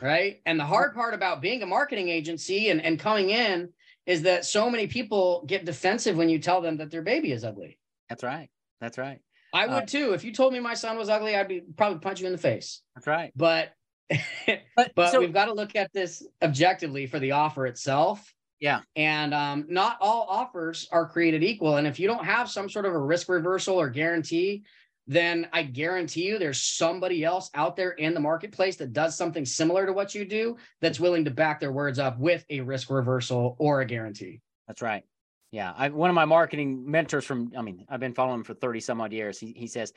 Right. 0.00 0.40
And 0.46 0.58
the 0.58 0.64
hard 0.64 0.94
part 0.94 1.14
about 1.14 1.40
being 1.40 1.62
a 1.62 1.66
marketing 1.66 2.08
agency 2.08 2.70
and, 2.70 2.82
and 2.82 2.98
coming 2.98 3.30
in 3.30 3.70
is 4.06 4.22
that 4.22 4.44
so 4.44 4.70
many 4.70 4.86
people 4.86 5.44
get 5.46 5.64
defensive 5.64 6.16
when 6.16 6.28
you 6.28 6.38
tell 6.38 6.60
them 6.60 6.76
that 6.78 6.90
their 6.90 7.02
baby 7.02 7.32
is 7.32 7.44
ugly. 7.44 7.78
That's 8.08 8.22
right. 8.22 8.48
That's 8.80 8.98
right. 8.98 9.20
I 9.52 9.66
would 9.66 9.82
uh, 9.82 9.86
too. 9.86 10.12
If 10.12 10.22
you 10.22 10.32
told 10.32 10.52
me 10.52 10.60
my 10.60 10.74
son 10.74 10.96
was 10.96 11.08
ugly, 11.08 11.34
I'd 11.34 11.48
be 11.48 11.62
probably 11.76 11.98
punch 11.98 12.20
you 12.20 12.26
in 12.26 12.32
the 12.32 12.38
face. 12.38 12.82
That's 12.94 13.06
right. 13.06 13.32
But 13.34 13.70
but, 14.76 14.92
but 14.94 15.12
so, 15.12 15.20
we've 15.20 15.32
got 15.32 15.46
to 15.46 15.52
look 15.52 15.76
at 15.76 15.92
this 15.92 16.26
objectively 16.42 17.06
for 17.06 17.18
the 17.18 17.32
offer 17.32 17.66
itself 17.66 18.34
yeah. 18.60 18.80
And 18.94 19.32
um, 19.32 19.64
not 19.68 19.96
all 20.00 20.26
offers 20.28 20.86
are 20.92 21.08
created 21.08 21.42
equal. 21.42 21.76
And 21.76 21.86
if 21.86 21.98
you 21.98 22.06
don't 22.06 22.24
have 22.24 22.50
some 22.50 22.68
sort 22.68 22.84
of 22.84 22.92
a 22.92 22.98
risk 22.98 23.28
reversal 23.28 23.80
or 23.80 23.88
guarantee, 23.88 24.64
then 25.10 25.48
I 25.52 25.64
guarantee 25.64 26.22
you 26.22 26.38
there's 26.38 26.62
somebody 26.62 27.24
else 27.24 27.50
out 27.54 27.74
there 27.74 27.90
in 27.90 28.14
the 28.14 28.20
marketplace 28.20 28.76
that 28.76 28.92
does 28.92 29.16
something 29.16 29.44
similar 29.44 29.84
to 29.84 29.92
what 29.92 30.14
you 30.14 30.24
do 30.24 30.56
that's 30.80 31.00
willing 31.00 31.24
to 31.24 31.32
back 31.32 31.58
their 31.58 31.72
words 31.72 31.98
up 31.98 32.16
with 32.20 32.44
a 32.48 32.60
risk 32.60 32.90
reversal 32.90 33.56
or 33.58 33.80
a 33.80 33.84
guarantee. 33.84 34.40
That's 34.68 34.82
right. 34.82 35.02
Yeah. 35.50 35.72
I, 35.76 35.88
one 35.88 36.10
of 36.10 36.14
my 36.14 36.26
marketing 36.26 36.88
mentors 36.88 37.24
from, 37.24 37.50
I 37.58 37.62
mean, 37.62 37.84
I've 37.88 37.98
been 37.98 38.14
following 38.14 38.38
him 38.38 38.44
for 38.44 38.54
30 38.54 38.78
some 38.78 39.00
odd 39.00 39.12
years. 39.12 39.40
He, 39.40 39.52
he 39.56 39.66
says, 39.66 39.92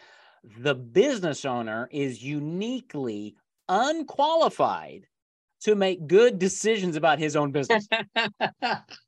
the 0.58 0.73
business 0.73 1.45
owner 1.45 1.88
is 1.91 2.23
uniquely 2.23 3.36
unqualified 3.69 5.06
to 5.62 5.76
make 5.76 6.08
good 6.08 6.39
decisions 6.39 6.95
about 6.95 7.19
his 7.19 7.36
own 7.36 7.52
business. 7.52 7.88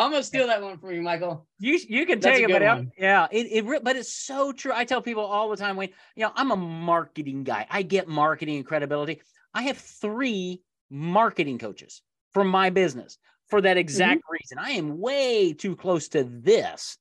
I'm 0.00 0.10
gonna 0.10 0.22
steal 0.22 0.46
that 0.46 0.62
one 0.62 0.78
from 0.78 0.92
you, 0.92 1.02
Michael. 1.02 1.46
You 1.58 1.78
you 1.88 2.06
can 2.06 2.20
take 2.20 2.42
it, 2.42 2.50
but 2.50 2.62
yeah, 2.98 3.26
it, 3.30 3.46
it 3.50 3.84
but 3.84 3.96
it's 3.96 4.12
so 4.12 4.50
true. 4.50 4.72
I 4.74 4.84
tell 4.84 5.02
people 5.02 5.24
all 5.24 5.50
the 5.50 5.56
time, 5.56 5.76
Wayne, 5.76 5.90
you 6.16 6.24
know, 6.24 6.32
I'm 6.34 6.50
a 6.50 6.56
marketing 6.56 7.44
guy. 7.44 7.66
I 7.70 7.82
get 7.82 8.08
marketing 8.08 8.56
and 8.56 8.66
credibility. 8.66 9.20
I 9.52 9.62
have 9.62 9.76
three 9.76 10.62
marketing 10.90 11.58
coaches 11.58 12.02
for 12.32 12.44
my 12.44 12.70
business 12.70 13.18
for 13.48 13.60
that 13.60 13.76
exact 13.76 14.22
mm-hmm. 14.22 14.32
reason. 14.32 14.58
I 14.58 14.70
am 14.78 14.98
way 14.98 15.52
too 15.52 15.76
close 15.76 16.08
to 16.08 16.24
this. 16.24 16.96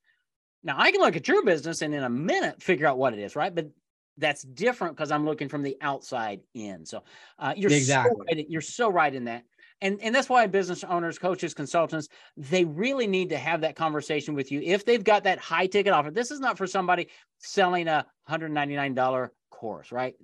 Now 0.63 0.75
I 0.77 0.91
can 0.91 0.99
look 0.99 1.15
at 1.15 1.27
your 1.27 1.45
business 1.45 1.81
and 1.81 1.95
in 1.95 2.03
a 2.03 2.09
minute 2.09 2.61
figure 2.61 2.85
out 2.85 2.97
what 2.97 3.13
it 3.13 3.19
is, 3.19 3.35
right? 3.35 3.53
But 3.53 3.69
that's 4.17 4.43
different 4.43 4.97
because 4.97 5.11
I'm 5.11 5.25
looking 5.25 5.47
from 5.47 5.63
the 5.63 5.77
outside 5.81 6.41
in. 6.53 6.85
So 6.85 7.03
uh, 7.37 7.53
you're 7.55 7.71
exactly 7.71 8.11
so 8.17 8.35
right, 8.35 8.49
you're 8.49 8.61
so 8.61 8.89
right 8.89 9.13
in 9.13 9.25
that. 9.25 9.43
And, 9.81 10.01
and 10.01 10.13
that's 10.13 10.27
why 10.27 10.45
business 10.47 10.83
owners, 10.83 11.17
coaches, 11.17 11.53
consultants, 11.53 12.09
they 12.35 12.65
really 12.65 13.07
need 13.07 13.29
to 13.29 13.37
have 13.37 13.61
that 13.61 13.75
conversation 13.75 14.33
with 14.33 14.51
you. 14.51 14.61
If 14.61 14.85
they've 14.85 15.03
got 15.03 15.23
that 15.23 15.39
high 15.39 15.67
ticket 15.67 15.93
offer, 15.93 16.11
this 16.11 16.31
is 16.31 16.39
not 16.39 16.57
for 16.57 16.67
somebody 16.67 17.07
selling 17.37 17.87
a 17.87 18.05
$199 18.29 19.29
course, 19.49 19.91
right? 19.91 20.15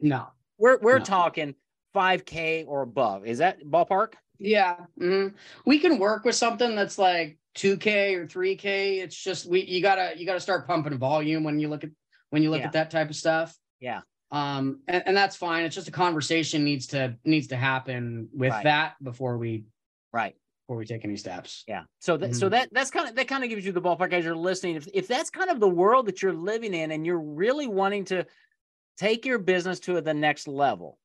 No, 0.00 0.26
we're, 0.58 0.78
we're 0.78 0.98
no. 0.98 1.04
talking 1.04 1.54
5K 1.94 2.64
or 2.68 2.82
above. 2.82 3.26
Is 3.26 3.38
that 3.38 3.64
ballpark? 3.64 4.14
Yeah. 4.38 4.76
Mm-hmm. 5.00 5.34
We 5.64 5.78
can 5.78 5.98
work 5.98 6.24
with 6.24 6.34
something 6.34 6.76
that's 6.76 6.98
like 6.98 7.38
2K 7.56 8.14
or 8.14 8.26
3K. 8.26 9.02
It's 9.02 9.16
just, 9.16 9.48
we, 9.48 9.64
you 9.64 9.82
gotta, 9.82 10.12
you 10.16 10.26
gotta 10.26 10.40
start 10.40 10.66
pumping 10.66 10.98
volume 10.98 11.42
when 11.42 11.58
you 11.58 11.68
look 11.68 11.84
at 11.84 11.90
when 12.30 12.42
you 12.42 12.50
look 12.50 12.60
yeah. 12.60 12.66
at 12.66 12.72
that 12.72 12.90
type 12.90 13.08
of 13.08 13.16
stuff. 13.16 13.56
Yeah. 13.80 14.00
Um, 14.30 14.80
and, 14.88 15.02
and 15.06 15.16
that's 15.16 15.36
fine. 15.36 15.64
It's 15.64 15.74
just 15.74 15.88
a 15.88 15.92
conversation 15.92 16.64
needs 16.64 16.88
to 16.88 17.16
needs 17.24 17.48
to 17.48 17.56
happen 17.56 18.28
with 18.32 18.50
right. 18.50 18.64
that 18.64 18.94
before 19.02 19.38
we 19.38 19.64
right 20.12 20.34
before 20.66 20.78
we 20.78 20.84
take 20.84 21.04
any 21.04 21.16
steps. 21.16 21.62
Yeah. 21.68 21.84
So 22.00 22.16
that 22.16 22.30
mm-hmm. 22.30 22.38
so 22.38 22.48
that 22.48 22.68
that's 22.72 22.90
kind 22.90 23.08
of 23.08 23.14
that 23.14 23.28
kind 23.28 23.44
of 23.44 23.50
gives 23.50 23.64
you 23.64 23.72
the 23.72 23.80
ballpark 23.80 24.12
as 24.12 24.24
you're 24.24 24.34
listening. 24.34 24.76
If 24.76 24.88
if 24.92 25.06
that's 25.06 25.30
kind 25.30 25.50
of 25.50 25.60
the 25.60 25.68
world 25.68 26.06
that 26.06 26.22
you're 26.22 26.32
living 26.32 26.74
in 26.74 26.90
and 26.90 27.06
you're 27.06 27.20
really 27.20 27.68
wanting 27.68 28.04
to 28.06 28.26
take 28.98 29.24
your 29.24 29.38
business 29.38 29.78
to 29.80 30.00
the 30.00 30.14
next 30.14 30.48
level, 30.48 30.98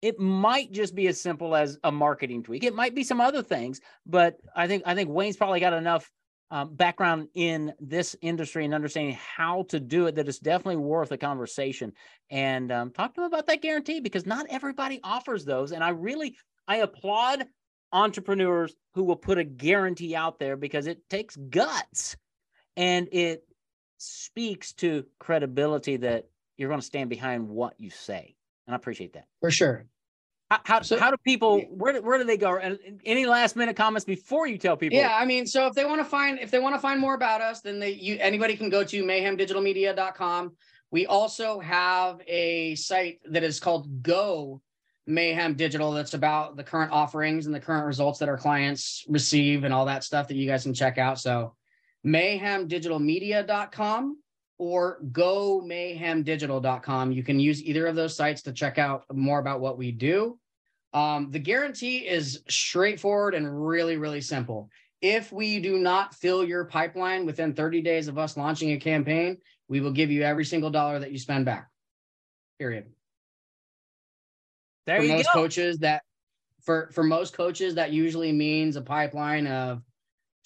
it 0.00 0.18
might 0.18 0.72
just 0.72 0.94
be 0.94 1.08
as 1.08 1.20
simple 1.20 1.54
as 1.54 1.78
a 1.84 1.92
marketing 1.92 2.42
tweak. 2.42 2.64
It 2.64 2.74
might 2.74 2.94
be 2.94 3.04
some 3.04 3.20
other 3.20 3.42
things, 3.42 3.80
but 4.06 4.38
I 4.56 4.66
think 4.66 4.84
I 4.86 4.94
think 4.94 5.10
Wayne's 5.10 5.36
probably 5.36 5.60
got 5.60 5.74
enough 5.74 6.10
um, 6.52 6.74
background 6.74 7.28
in 7.34 7.72
this 7.80 8.14
industry 8.20 8.66
and 8.66 8.74
understanding 8.74 9.16
how 9.36 9.62
to 9.70 9.80
do 9.80 10.06
it 10.06 10.16
that 10.16 10.28
it's 10.28 10.38
definitely 10.38 10.76
worth 10.76 11.10
a 11.10 11.16
conversation. 11.16 11.94
And 12.30 12.70
um, 12.70 12.90
talk 12.90 13.14
to 13.14 13.22
them 13.22 13.32
about 13.32 13.46
that 13.46 13.62
guarantee 13.62 14.00
because 14.00 14.26
not 14.26 14.44
everybody 14.50 15.00
offers 15.02 15.46
those. 15.46 15.72
And 15.72 15.82
I 15.82 15.88
really 15.88 16.36
I 16.68 16.76
applaud 16.76 17.46
entrepreneurs 17.90 18.74
who 18.94 19.02
will 19.04 19.16
put 19.16 19.38
a 19.38 19.44
guarantee 19.44 20.14
out 20.14 20.38
there 20.38 20.56
because 20.56 20.86
it 20.86 21.08
takes 21.08 21.36
guts 21.36 22.16
and 22.76 23.08
it 23.12 23.44
speaks 23.96 24.74
to 24.74 25.06
credibility 25.18 25.96
that 25.96 26.28
you're 26.58 26.68
going 26.68 26.80
to 26.80 26.86
stand 26.86 27.08
behind 27.08 27.48
what 27.48 27.74
you 27.78 27.88
say. 27.88 28.36
And 28.66 28.74
I 28.74 28.76
appreciate 28.76 29.14
that. 29.14 29.24
For 29.40 29.50
sure. 29.50 29.86
How, 30.52 30.60
how, 30.64 30.82
so, 30.82 31.00
how 31.00 31.10
do 31.10 31.16
people 31.16 31.62
where 31.70 31.98
where 32.02 32.18
do 32.18 32.24
they 32.24 32.36
go? 32.36 32.58
And 32.58 32.78
any 33.06 33.24
last 33.24 33.56
minute 33.56 33.74
comments 33.74 34.04
before 34.04 34.46
you 34.46 34.58
tell 34.58 34.76
people? 34.76 34.98
Yeah, 34.98 35.16
I 35.18 35.24
mean, 35.24 35.46
so 35.46 35.66
if 35.66 35.72
they 35.72 35.86
want 35.86 36.00
to 36.00 36.04
find 36.04 36.38
if 36.38 36.50
they 36.50 36.58
want 36.58 36.74
to 36.74 36.78
find 36.78 37.00
more 37.00 37.14
about 37.14 37.40
us, 37.40 37.62
then 37.62 37.78
they 37.78 37.92
you 37.92 38.18
anybody 38.20 38.54
can 38.54 38.68
go 38.68 38.84
to 38.84 39.02
mayhemdigitalmedia.com. 39.02 40.52
We 40.90 41.06
also 41.06 41.58
have 41.60 42.20
a 42.28 42.74
site 42.74 43.20
that 43.30 43.42
is 43.42 43.60
called 43.60 44.02
Go 44.02 44.60
Mayhem 45.06 45.54
Digital 45.54 45.92
that's 45.92 46.12
about 46.12 46.58
the 46.58 46.64
current 46.64 46.92
offerings 46.92 47.46
and 47.46 47.54
the 47.54 47.60
current 47.60 47.86
results 47.86 48.18
that 48.18 48.28
our 48.28 48.36
clients 48.36 49.06
receive 49.08 49.64
and 49.64 49.72
all 49.72 49.86
that 49.86 50.04
stuff 50.04 50.28
that 50.28 50.36
you 50.36 50.46
guys 50.46 50.64
can 50.64 50.74
check 50.74 50.98
out. 50.98 51.18
So 51.18 51.54
mayhemdigitalmedia.com 52.04 54.18
or 54.58 54.98
go 55.12 55.62
mayhemdigital.com. 55.64 57.10
You 57.10 57.22
can 57.22 57.40
use 57.40 57.64
either 57.64 57.86
of 57.86 57.96
those 57.96 58.14
sites 58.14 58.42
to 58.42 58.52
check 58.52 58.76
out 58.76 59.04
more 59.10 59.38
about 59.38 59.60
what 59.60 59.78
we 59.78 59.92
do. 59.92 60.38
Um, 60.94 61.30
the 61.30 61.38
guarantee 61.38 61.98
is 61.98 62.42
straightforward 62.48 63.34
and 63.34 63.66
really, 63.66 63.96
really 63.96 64.20
simple. 64.20 64.68
If 65.00 65.32
we 65.32 65.58
do 65.58 65.78
not 65.78 66.14
fill 66.14 66.44
your 66.44 66.64
pipeline 66.64 67.26
within 67.26 67.54
30 67.54 67.82
days 67.82 68.08
of 68.08 68.18
us 68.18 68.36
launching 68.36 68.72
a 68.72 68.78
campaign, 68.78 69.38
we 69.68 69.80
will 69.80 69.92
give 69.92 70.10
you 70.10 70.22
every 70.22 70.44
single 70.44 70.70
dollar 70.70 70.98
that 70.98 71.12
you 71.12 71.18
spend 71.18 71.44
back. 71.44 71.68
Period. 72.58 72.86
There 74.86 74.98
for 74.98 75.04
you 75.04 75.12
most 75.12 75.28
go. 75.32 75.32
coaches 75.32 75.78
that 75.78 76.02
for 76.62 76.90
for 76.92 77.02
most 77.02 77.34
coaches 77.34 77.76
that 77.76 77.92
usually 77.92 78.32
means 78.32 78.76
a 78.76 78.82
pipeline 78.82 79.46
of 79.46 79.82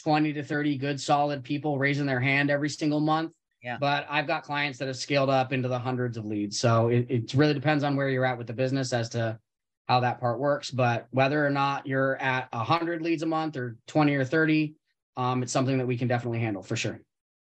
20 0.02 0.34
to 0.34 0.42
30 0.42 0.78
good 0.78 1.00
solid 1.00 1.42
people 1.42 1.78
raising 1.78 2.06
their 2.06 2.20
hand 2.20 2.50
every 2.50 2.68
single 2.68 3.00
month. 3.00 3.32
Yeah. 3.62 3.78
But 3.80 4.06
I've 4.08 4.26
got 4.26 4.44
clients 4.44 4.78
that 4.78 4.86
have 4.86 4.96
scaled 4.96 5.30
up 5.30 5.52
into 5.52 5.68
the 5.68 5.78
hundreds 5.78 6.16
of 6.16 6.24
leads. 6.24 6.60
So 6.60 6.88
it, 6.88 7.06
it 7.10 7.34
really 7.34 7.54
depends 7.54 7.82
on 7.82 7.96
where 7.96 8.08
you're 8.08 8.24
at 8.24 8.38
with 8.38 8.46
the 8.46 8.52
business 8.52 8.92
as 8.92 9.08
to 9.10 9.38
how 9.88 10.00
that 10.00 10.20
part 10.20 10.38
works. 10.38 10.70
But 10.70 11.06
whether 11.10 11.44
or 11.44 11.50
not 11.50 11.86
you're 11.86 12.16
at 12.16 12.52
100 12.52 13.02
leads 13.02 13.22
a 13.22 13.26
month 13.26 13.56
or 13.56 13.76
20 13.86 14.14
or 14.14 14.24
30, 14.24 14.74
um, 15.16 15.42
it's 15.42 15.52
something 15.52 15.78
that 15.78 15.86
we 15.86 15.96
can 15.96 16.08
definitely 16.08 16.40
handle 16.40 16.62
for 16.62 16.76
sure. 16.76 17.00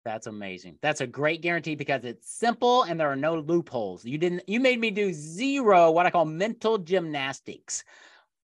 That's 0.06 0.28
amazing. 0.28 0.78
That's 0.82 1.02
a 1.02 1.08
great 1.08 1.42
guarantee 1.42 1.76
because 1.76 2.06
it's 2.06 2.32
simple 2.32 2.84
and 2.84 2.98
there 2.98 3.12
are 3.12 3.16
no 3.16 3.36
loopholes. 3.40 4.06
You 4.06 4.18
didn't 4.18 4.44
you 4.48 4.62
made 4.62 4.80
me 4.80 4.90
do 4.90 5.12
zero 5.12 5.92
what 5.92 6.06
I 6.06 6.12
call 6.12 6.24
mental 6.24 6.78
gymnastics. 6.78 7.84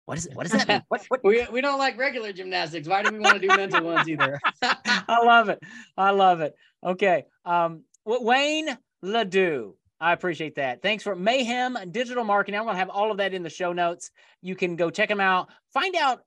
What 0.05 0.17
is 0.17 0.25
it? 0.25 0.35
What 0.35 0.49
does 0.49 0.53
that 0.53 0.67
mean? 0.67 0.81
What, 0.89 1.05
what? 1.09 1.23
we, 1.23 1.45
we 1.51 1.61
don't 1.61 1.77
like 1.77 1.99
regular 1.99 2.33
gymnastics. 2.33 2.87
Why 2.87 3.03
do 3.03 3.11
we 3.11 3.19
want 3.19 3.39
to 3.39 3.47
do 3.47 3.55
mental 3.55 3.83
ones 3.83 4.09
either? 4.09 4.39
I 4.63 5.23
love 5.23 5.49
it. 5.49 5.59
I 5.95 6.09
love 6.09 6.41
it. 6.41 6.55
Okay. 6.83 7.25
Um, 7.45 7.83
Wayne 8.05 8.75
Ledoux. 9.03 9.75
I 10.01 10.13
appreciate 10.13 10.55
that. 10.55 10.81
Thanks 10.81 11.03
for 11.03 11.15
Mayhem 11.15 11.77
Digital 11.91 12.23
Marketing. 12.23 12.59
I'm 12.59 12.65
going 12.65 12.73
to 12.73 12.79
have 12.79 12.89
all 12.89 13.11
of 13.11 13.17
that 13.17 13.35
in 13.35 13.43
the 13.43 13.51
show 13.51 13.71
notes. 13.71 14.09
You 14.41 14.55
can 14.55 14.75
go 14.75 14.89
check 14.89 15.07
them 15.07 15.19
out. 15.19 15.49
Find 15.71 15.95
out, 15.95 16.21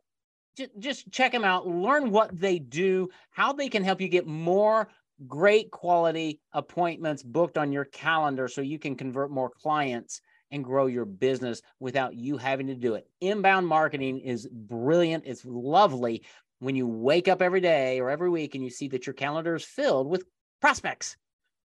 just 0.78 1.10
check 1.10 1.32
them 1.32 1.42
out, 1.42 1.66
learn 1.66 2.12
what 2.12 2.38
they 2.38 2.60
do, 2.60 3.08
how 3.32 3.52
they 3.52 3.68
can 3.68 3.82
help 3.82 4.00
you 4.00 4.06
get 4.06 4.28
more 4.28 4.88
great 5.26 5.72
quality 5.72 6.40
appointments 6.52 7.24
booked 7.24 7.58
on 7.58 7.72
your 7.72 7.84
calendar 7.86 8.46
so 8.46 8.60
you 8.60 8.78
can 8.78 8.94
convert 8.94 9.32
more 9.32 9.50
clients 9.50 10.20
and 10.52 10.62
grow 10.62 10.86
your 10.86 11.04
business 11.04 11.60
without 11.80 12.14
you 12.14 12.36
having 12.36 12.68
to 12.68 12.76
do 12.76 12.94
it. 12.94 13.08
Inbound 13.20 13.66
marketing 13.66 14.20
is 14.20 14.46
brilliant. 14.46 15.24
It's 15.26 15.44
lovely 15.44 16.22
when 16.60 16.76
you 16.76 16.86
wake 16.86 17.26
up 17.26 17.42
every 17.42 17.60
day 17.60 17.98
or 17.98 18.08
every 18.08 18.30
week 18.30 18.54
and 18.54 18.62
you 18.62 18.70
see 18.70 18.86
that 18.88 19.06
your 19.06 19.14
calendar 19.14 19.56
is 19.56 19.64
filled 19.64 20.08
with 20.08 20.24
prospects. 20.60 21.16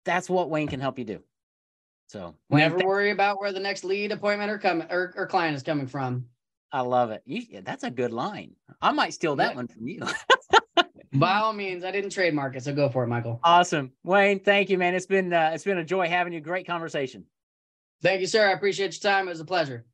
That's 0.04 0.28
what 0.28 0.50
Wayne 0.50 0.66
can 0.66 0.80
help 0.80 0.98
you 0.98 1.04
do. 1.04 1.22
So 2.08 2.34
Wayne, 2.48 2.60
never 2.60 2.76
th- 2.78 2.86
worry 2.86 3.10
about 3.10 3.40
where 3.40 3.52
the 3.52 3.60
next 3.60 3.84
lead 3.84 4.12
appointment 4.12 4.50
or 4.50 4.58
coming 4.58 4.86
or, 4.90 5.12
or 5.16 5.26
client 5.26 5.56
is 5.56 5.62
coming 5.62 5.86
from. 5.86 6.26
I 6.72 6.80
love 6.80 7.10
it. 7.10 7.22
You, 7.24 7.62
that's 7.62 7.84
a 7.84 7.90
good 7.90 8.12
line. 8.12 8.54
I 8.82 8.92
might 8.92 9.14
steal 9.14 9.36
that 9.36 9.52
yeah. 9.52 9.56
one 9.56 9.68
from 9.68 9.86
you. 9.86 10.02
By 11.12 11.36
all 11.36 11.52
means, 11.52 11.84
I 11.84 11.92
didn't 11.92 12.10
trademark 12.10 12.56
it, 12.56 12.64
so 12.64 12.74
go 12.74 12.88
for 12.88 13.04
it, 13.04 13.06
Michael. 13.06 13.38
Awesome, 13.44 13.92
Wayne. 14.02 14.40
Thank 14.40 14.70
you, 14.70 14.78
man. 14.78 14.94
It's 14.94 15.06
been 15.06 15.32
uh, 15.32 15.52
it's 15.54 15.64
been 15.64 15.78
a 15.78 15.84
joy 15.84 16.08
having 16.08 16.32
you. 16.32 16.40
Great 16.40 16.66
conversation. 16.66 17.24
Thank 18.02 18.20
you, 18.20 18.26
sir. 18.26 18.48
I 18.48 18.52
appreciate 18.52 18.92
your 18.92 19.12
time. 19.12 19.28
It 19.28 19.30
was 19.30 19.40
a 19.40 19.44
pleasure. 19.44 19.84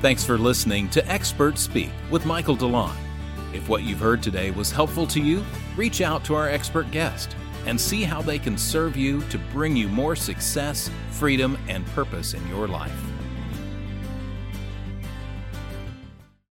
Thanks 0.00 0.24
for 0.24 0.38
listening 0.38 0.88
to 0.90 1.06
Expert 1.10 1.58
Speak 1.58 1.90
with 2.10 2.26
Michael 2.26 2.56
DeLon. 2.56 2.94
If 3.52 3.68
what 3.68 3.82
you've 3.82 4.00
heard 4.00 4.22
today 4.22 4.50
was 4.50 4.70
helpful 4.70 5.06
to 5.08 5.20
you, 5.20 5.44
reach 5.76 6.00
out 6.00 6.24
to 6.24 6.34
our 6.34 6.48
expert 6.48 6.90
guest 6.90 7.36
and 7.66 7.80
see 7.80 8.02
how 8.02 8.22
they 8.22 8.38
can 8.38 8.56
serve 8.56 8.96
you 8.96 9.22
to 9.24 9.38
bring 9.52 9.76
you 9.76 9.88
more 9.88 10.16
success, 10.16 10.90
freedom, 11.10 11.58
and 11.68 11.86
purpose 11.88 12.34
in 12.34 12.46
your 12.48 12.68
life. 12.68 13.09